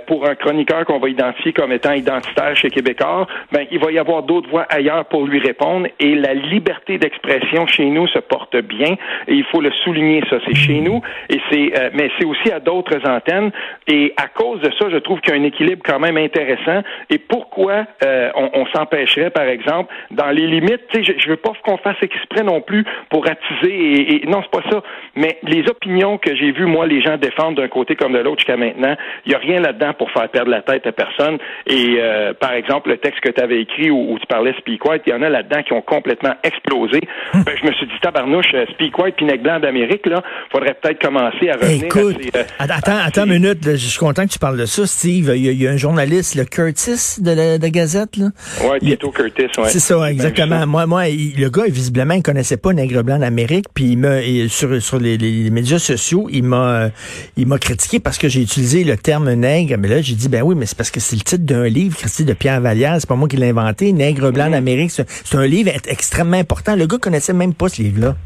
pour 0.09 0.29
un 0.29 0.35
chroniqueur 0.35 0.85
qu'on 0.87 0.99
va 0.99 1.09
identifier 1.09 1.53
comme 1.53 1.71
étant 1.71 1.93
identitaire 1.93 2.57
chez 2.57 2.71
Québécois, 2.71 3.29
ben 3.53 3.65
il 3.71 3.79
va 3.79 3.93
y 3.93 3.99
avoir 3.99 4.25
d'autres 4.25 4.51
voix 4.51 4.67
ailleurs 4.71 5.05
pour 5.05 5.25
lui 5.25 5.36
répondre. 5.39 5.87
Et 6.01 6.15
la 6.15 6.35
liberté 6.35 6.99
d'expression 6.99 7.67
chez 7.67 7.87
nous 7.87 8.07
se 8.09 8.19
porte 8.19 8.57
bien. 8.57 8.97
Et 9.29 9.35
il 9.35 9.45
faut 9.45 9.61
le 9.61 9.73
souligner 9.85 10.23
ça 10.31 10.39
c'est 10.47 10.55
chez 10.55 10.81
nous. 10.81 11.01
Et 11.31 11.41
c'est 11.51 11.73
euh, 11.79 11.91
mais 11.95 12.11
c'est 12.19 12.27
aussi 12.27 12.51
à 12.51 12.61
d'autres 12.61 13.07
antennes. 13.09 13.51
Et 13.87 14.13
à 14.17 14.29
cause 14.29 14.61
de 14.61 14.71
ça 14.79 14.89
je 14.91 14.99
trouve 14.99 15.21
qu'il 15.21 15.35
y 15.35 15.37
a 15.37 15.41
un 15.41 15.45
équilibre 15.45 15.83
quand 15.85 15.99
même 15.99 16.17
intéressant. 16.17 16.83
Et 17.11 17.19
pourquoi 17.19 17.87
euh, 18.05 18.31
on, 18.35 18.67
s'empêcherait 18.75 19.31
par 19.31 19.45
exemple 19.45 19.93
dans 20.11 20.31
les 20.31 20.47
limites 20.47 20.83
tu 20.93 21.05
sais 21.05 21.13
je, 21.15 21.23
je 21.25 21.31
veux 21.31 21.37
pas 21.37 21.53
qu'on 21.63 21.79
fasse 21.79 21.97
exprès 22.03 22.43
non 22.43 22.61
plus 22.61 22.85
pour 23.11 23.27
attiser 23.27 24.23
et, 24.23 24.27
non 24.27 24.43
c'est 24.43 24.61
pas 24.61 24.69
ça. 24.71 24.83
Mais 25.15 25.39
les 25.43 25.69
opinions 25.69 26.19
que 26.19 26.35
j'ai 26.35 26.53
vues 26.53 26.67
moi 26.67 26.87
les 26.87 27.01
gens 27.01 27.17
défendre 27.17 27.57
d'un 27.57 27.69
côté 27.69 27.97
comme 27.97 28.13
de 28.13 28.19
l'autre 28.19 28.41
jusqu'à 28.41 28.57
maintenant 28.57 28.97
il 29.25 29.33
y 29.33 29.35
a 29.35 29.39
rien 29.39 29.61
là-dedans 29.61 29.95
pour 29.95 30.11
faire 30.11 30.29
perdre 30.29 30.51
la 30.51 30.63
tête 30.63 30.87
à 30.87 30.93
personne. 30.93 31.39
Et 31.67 31.97
euh, 31.99 32.33
par 32.35 32.53
exemple 32.53 32.91
le 32.91 32.99
texte 32.99 33.21
que 33.21 33.31
tu 33.31 33.43
avais 33.43 33.61
écrit 33.61 33.91
où, 33.91 34.19
tu 34.19 34.27
parlais 34.27 34.55
speak 34.59 34.85
white 34.85 35.03
il 35.07 35.11
y 35.11 35.15
en 35.15 35.23
a 35.23 35.26
là-dedans 35.29 35.63
qui 35.63 35.73
ont 35.73 35.83
complètement 35.83 36.35
explosé. 36.43 37.01
Hum. 37.35 37.45
Ben, 37.45 37.53
je 37.61 37.67
me 37.67 37.73
suis 37.73 37.87
dit, 37.87 37.93
tabarnouche, 38.03 38.47
euh, 38.55 38.67
Speak 38.75 38.99
White 38.99 39.17
puis 39.17 39.27
Blanc 39.39 39.61
d'Amérique, 39.61 40.07
là, 40.07 40.23
faudrait 40.51 40.75
peut-être 40.75 41.01
commencer 41.01 41.51
à 41.51 41.55
revenir 41.55 41.85
Écoute, 41.85 42.17
euh, 42.35 42.43
attends, 42.59 42.99
attends 43.05 43.25
une 43.25 43.33
minute, 43.33 43.59
je 43.63 43.77
suis 43.77 43.99
content 43.99 44.25
que 44.25 44.33
tu 44.33 44.39
parles 44.39 44.59
de 44.59 44.67
ça, 44.67 44.87
Steve. 44.87 45.33
Il 45.35 45.63
y 45.63 45.67
a, 45.67 45.71
un 45.71 45.77
journaliste, 45.77 46.35
le 46.35 46.45
Curtis 46.45 47.21
de 47.21 47.59
la 47.61 47.71
Gazette, 47.71 48.17
là. 48.17 48.27
Ouais, 48.65 48.79
bientôt 48.81 49.11
Curtis, 49.11 49.49
ouais. 49.59 49.69
C'est 49.69 49.81
ça, 49.81 50.11
exactement. 50.11 50.67
Moi, 50.67 50.87
moi, 50.87 51.05
le 51.09 51.49
gars, 51.49 51.65
visiblement, 51.69 52.15
il 52.15 52.23
connaissait 52.23 52.57
pas 52.57 52.73
Nègre 52.73 53.03
Blanc 53.03 53.19
d'Amérique, 53.19 53.67
puis 53.75 53.85
il 53.85 53.99
m'a, 53.99 54.21
sur, 54.49 54.81
sur 54.81 54.99
les, 54.99 55.51
médias 55.51 55.79
sociaux, 55.79 56.29
il 56.31 56.45
m'a, 56.45 56.89
il 57.37 57.47
m'a 57.47 57.59
critiqué 57.59 58.01
parce 58.01 58.19
que 58.19 58.29
j'ai 58.29 58.43
utilisé 58.43 58.85
le 58.85 58.97
terme 58.97 59.33
nègre. 59.33 59.77
Mais 59.79 59.89
là, 59.89 60.01
j'ai 60.01 60.15
dit, 60.15 60.29
ben 60.29 60.43
oui, 60.43 60.55
mais 60.57 60.67
c'est 60.67 60.77
parce 60.77 60.91
que 60.91 61.01
c'est 61.01 61.17
le 61.17 61.23
titre 61.23 61.45
d'un 61.45 61.69
livre, 61.69 61.97
Christy 61.97 62.25
de 62.25 62.33
Pierre 62.33 62.61
Vallière, 62.61 62.97
c'est 62.99 63.09
pas 63.09 63.17
moi 63.17 63.29
qui 63.29 63.37
l'ai 63.37 63.51
inventé. 63.51 63.93
Nègre 63.93 64.33
Blanc 64.33 64.47
mm-hmm. 64.47 64.51
d'Amérique, 64.51 64.91
c'est 65.25 65.37
un 65.37 65.47
livre 65.47 65.71
extrêmement 65.87 66.37
important. 66.37 66.77
Le 66.77 66.87
gars 66.87 66.99
connaissait 66.99 67.33
même 67.33 67.55
pas 67.55 67.69
ce 67.69 67.83
livre-là. 67.83 68.17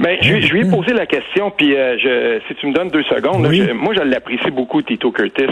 Ben, 0.00 0.18
je, 0.20 0.40
je, 0.40 0.52
lui 0.52 0.60
ai 0.60 0.70
posé 0.70 0.92
la 0.92 1.06
question, 1.06 1.50
puis 1.50 1.76
euh, 1.76 1.96
je, 1.98 2.40
si 2.48 2.54
tu 2.56 2.66
me 2.66 2.72
donnes 2.72 2.88
deux 2.88 3.02
secondes, 3.04 3.42
moi 3.74 3.94
je 3.94 4.02
l'apprécie 4.02 4.50
beaucoup, 4.50 4.82
Tito 4.82 5.10
Curtis. 5.10 5.46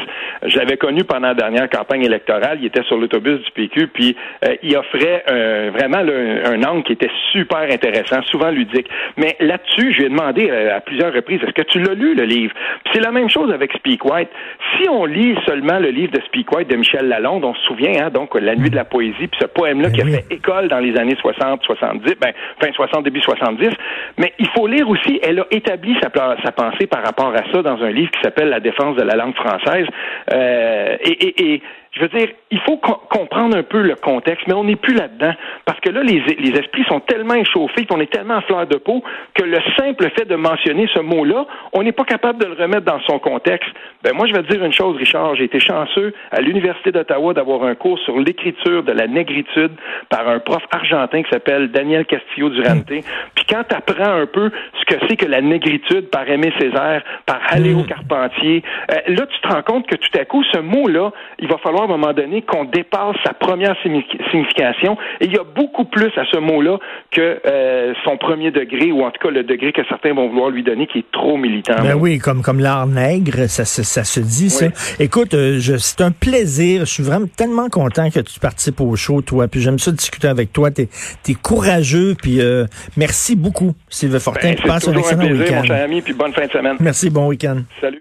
Je 0.44 0.58
l'avais 0.58 0.76
connu 0.76 1.04
pendant 1.04 1.28
la 1.28 1.34
dernière 1.34 1.68
campagne 1.68 2.02
électorale. 2.04 2.58
Il 2.60 2.66
était 2.66 2.82
sur 2.84 2.96
l'autobus 2.96 3.40
du 3.40 3.50
PQ, 3.52 3.88
puis 3.88 4.16
euh, 4.44 4.54
il 4.62 4.76
offrait 4.76 5.24
vraiment 5.72 5.98
un 5.98 6.62
angle 6.64 6.82
qui 6.84 6.92
était 6.92 7.10
super 7.32 7.62
intéressant, 7.70 8.22
souvent 8.22 8.50
ludique. 8.50 8.88
Mais 9.16 9.36
là-dessus, 9.40 9.92
je 9.92 9.98
lui 9.98 10.04
ai 10.06 10.08
demandé 10.08 10.48
euh, 10.50 10.76
à 10.76 10.80
plusieurs 10.80 11.12
reprises, 11.12 11.40
est-ce 11.42 11.52
que 11.52 11.62
tu 11.62 11.80
l'as 11.80 11.94
lu, 11.94 12.14
le 12.14 12.24
livre? 12.24 12.54
c'est 12.92 13.00
la 13.00 13.12
même 13.12 13.28
chose 13.28 13.52
avec 13.52 13.72
Speak 13.74 14.04
White. 14.04 14.28
Si 14.76 14.88
on 14.88 15.04
lit 15.04 15.36
seulement 15.46 15.78
le 15.78 15.90
livre 15.90 16.12
de 16.12 16.20
Speak 16.22 16.50
White 16.52 16.68
de 16.68 16.76
Michel 16.76 17.06
Lalonde, 17.08 17.44
on 17.44 17.54
se 17.54 17.62
souvient, 17.62 18.06
hein, 18.06 18.10
donc 18.10 18.34
La 18.34 18.56
nuit 18.56 18.70
de 18.70 18.76
la 18.76 18.84
poésie, 18.84 19.28
puis 19.28 19.38
ce 19.40 19.46
poème-là 19.46 19.90
qui 19.90 20.00
a 20.00 20.04
fait 20.04 20.24
école 20.30 20.68
dans 20.68 20.78
les 20.78 20.96
années 20.96 21.16
60, 21.20 21.62
70, 21.62 22.14
ben, 22.20 22.32
fin 22.60 22.72
60, 22.72 23.04
début 23.04 23.20
70. 23.20 23.70
Mais 24.18 24.29
il 24.38 24.48
faut 24.48 24.66
lire 24.66 24.88
aussi, 24.88 25.20
elle 25.22 25.40
a 25.40 25.46
établi 25.50 25.96
sa, 26.02 26.10
pensée 26.10 26.86
par 26.86 27.02
rapport 27.04 27.34
à 27.34 27.52
ça 27.52 27.62
dans 27.62 27.82
un 27.82 27.90
livre 27.90 28.10
qui 28.10 28.20
s'appelle 28.22 28.48
La 28.48 28.60
défense 28.60 28.96
de 28.96 29.02
la 29.02 29.16
langue 29.16 29.34
française. 29.34 29.86
Euh, 30.32 30.96
et 31.02 31.62
je 31.92 32.02
veux 32.02 32.08
dire, 32.08 32.28
il 32.50 32.60
faut 32.60 32.76
comprendre 32.76 33.56
un 33.56 33.64
peu 33.64 33.82
le 33.82 33.96
contexte, 33.96 34.46
mais 34.46 34.54
on 34.54 34.64
n'est 34.64 34.76
plus 34.76 34.94
là-dedans. 34.94 35.32
Parce 35.64 35.80
que 35.80 35.90
là, 35.90 36.02
les, 36.02 36.20
les 36.20 36.50
esprits 36.50 36.84
sont 36.88 37.00
tellement 37.00 37.34
échauffés, 37.34 37.84
qu'on 37.84 38.00
est 38.00 38.12
tellement 38.12 38.36
à 38.36 38.40
fleur 38.42 38.66
de 38.66 38.76
peau, 38.76 39.02
que 39.34 39.42
le 39.42 39.58
simple 39.76 40.08
fait 40.16 40.24
de 40.24 40.36
mentionner 40.36 40.88
ce 40.94 41.00
mot-là, 41.00 41.46
on 41.72 41.82
n'est 41.82 41.92
pas 41.92 42.04
capable 42.04 42.38
de 42.38 42.46
le 42.46 42.54
remettre 42.54 42.84
dans 42.84 43.00
son 43.00 43.18
contexte. 43.18 43.68
Ben 44.04 44.14
moi, 44.14 44.26
je 44.28 44.32
vais 44.32 44.42
te 44.42 44.52
dire 44.52 44.64
une 44.64 44.72
chose, 44.72 44.96
Richard. 44.96 45.34
J'ai 45.34 45.44
été 45.44 45.58
chanceux 45.58 46.14
à 46.30 46.40
l'Université 46.40 46.92
d'Ottawa 46.92 47.34
d'avoir 47.34 47.64
un 47.64 47.74
cours 47.74 47.98
sur 48.00 48.18
l'écriture 48.18 48.84
de 48.84 48.92
la 48.92 49.08
négritude 49.08 49.72
par 50.08 50.28
un 50.28 50.38
prof 50.38 50.62
argentin 50.70 51.22
qui 51.22 51.30
s'appelle 51.30 51.72
Daniel 51.72 52.06
Castillo 52.06 52.50
Durante. 52.50 52.86
Puis 52.86 53.44
quand 53.48 53.64
tu 53.68 53.74
apprends 53.74 54.12
un 54.12 54.26
peu 54.26 54.50
ce 54.78 54.84
que 54.94 55.00
c'est 55.08 55.16
que 55.16 55.26
la 55.26 55.40
négritude 55.40 56.08
par 56.10 56.28
Aimé 56.28 56.52
Césaire, 56.58 57.02
par 57.26 57.40
Aléo 57.48 57.80
mm. 57.80 57.86
Carpentier, 57.86 58.62
euh, 58.90 58.94
là, 59.08 59.26
tu 59.26 59.40
te 59.40 59.48
rends 59.48 59.62
compte 59.62 59.86
que 59.86 59.96
tout 59.96 60.18
à 60.18 60.24
coup, 60.24 60.42
ce 60.44 60.58
mot-là, 60.58 61.10
il 61.38 61.48
va 61.48 61.58
falloir 61.58 61.79
à 61.82 61.84
un 61.84 61.88
moment 61.88 62.12
donné 62.12 62.42
qu'on 62.42 62.64
dépasse 62.64 63.16
sa 63.24 63.32
première 63.32 63.76
signification. 63.82 64.96
Et 65.20 65.26
il 65.26 65.32
y 65.32 65.38
a 65.38 65.44
beaucoup 65.44 65.84
plus 65.84 66.10
à 66.16 66.24
ce 66.30 66.38
mot-là 66.38 66.78
que 67.10 67.40
euh, 67.46 67.92
son 68.04 68.16
premier 68.16 68.50
degré, 68.50 68.92
ou 68.92 69.02
en 69.02 69.10
tout 69.10 69.20
cas 69.20 69.30
le 69.30 69.42
degré 69.42 69.72
que 69.72 69.82
certains 69.88 70.14
vont 70.14 70.28
vouloir 70.28 70.50
lui 70.50 70.62
donner, 70.62 70.86
qui 70.86 70.98
est 70.98 71.10
trop 71.12 71.36
militant. 71.36 71.76
Ben 71.82 71.94
oui, 71.94 72.18
comme 72.18 72.42
comme 72.42 72.60
l'art 72.60 72.86
nègre, 72.86 73.48
ça, 73.48 73.64
ça, 73.64 74.04
se 74.04 74.20
dit 74.20 74.50
ça. 74.50 74.66
Écoute, 74.98 75.34
euh, 75.34 75.58
c'est 75.78 76.00
un 76.00 76.10
plaisir. 76.10 76.80
Je 76.80 76.92
suis 76.92 77.02
vraiment 77.02 77.28
tellement 77.36 77.68
content 77.68 78.10
que 78.10 78.20
tu 78.20 78.40
participes 78.40 78.80
au 78.80 78.94
show, 78.96 79.22
toi. 79.22 79.48
Puis 79.48 79.60
j'aime 79.60 79.78
ça 79.78 79.92
discuter 79.92 80.28
avec 80.28 80.52
toi. 80.52 80.70
T'es 80.70 80.88
es 81.28 81.34
courageux. 81.34 82.14
Puis 82.20 82.40
euh, 82.40 82.66
merci 82.96 83.36
beaucoup, 83.36 83.74
Sylvain 83.88 84.18
Fortin. 84.18 84.52
Ben, 84.52 84.66
passe 84.66 84.88
un 84.88 84.96
excellent 84.96 85.24
week-end. 85.24 85.56
Mon 85.56 85.64
cher 85.64 85.84
ami, 85.84 86.02
puis 86.02 86.12
bonne 86.12 86.32
fin 86.32 86.46
de 86.46 86.52
semaine. 86.52 86.76
Merci, 86.80 87.10
bon 87.10 87.26
week-end. 87.28 87.58
Salut. 87.80 87.98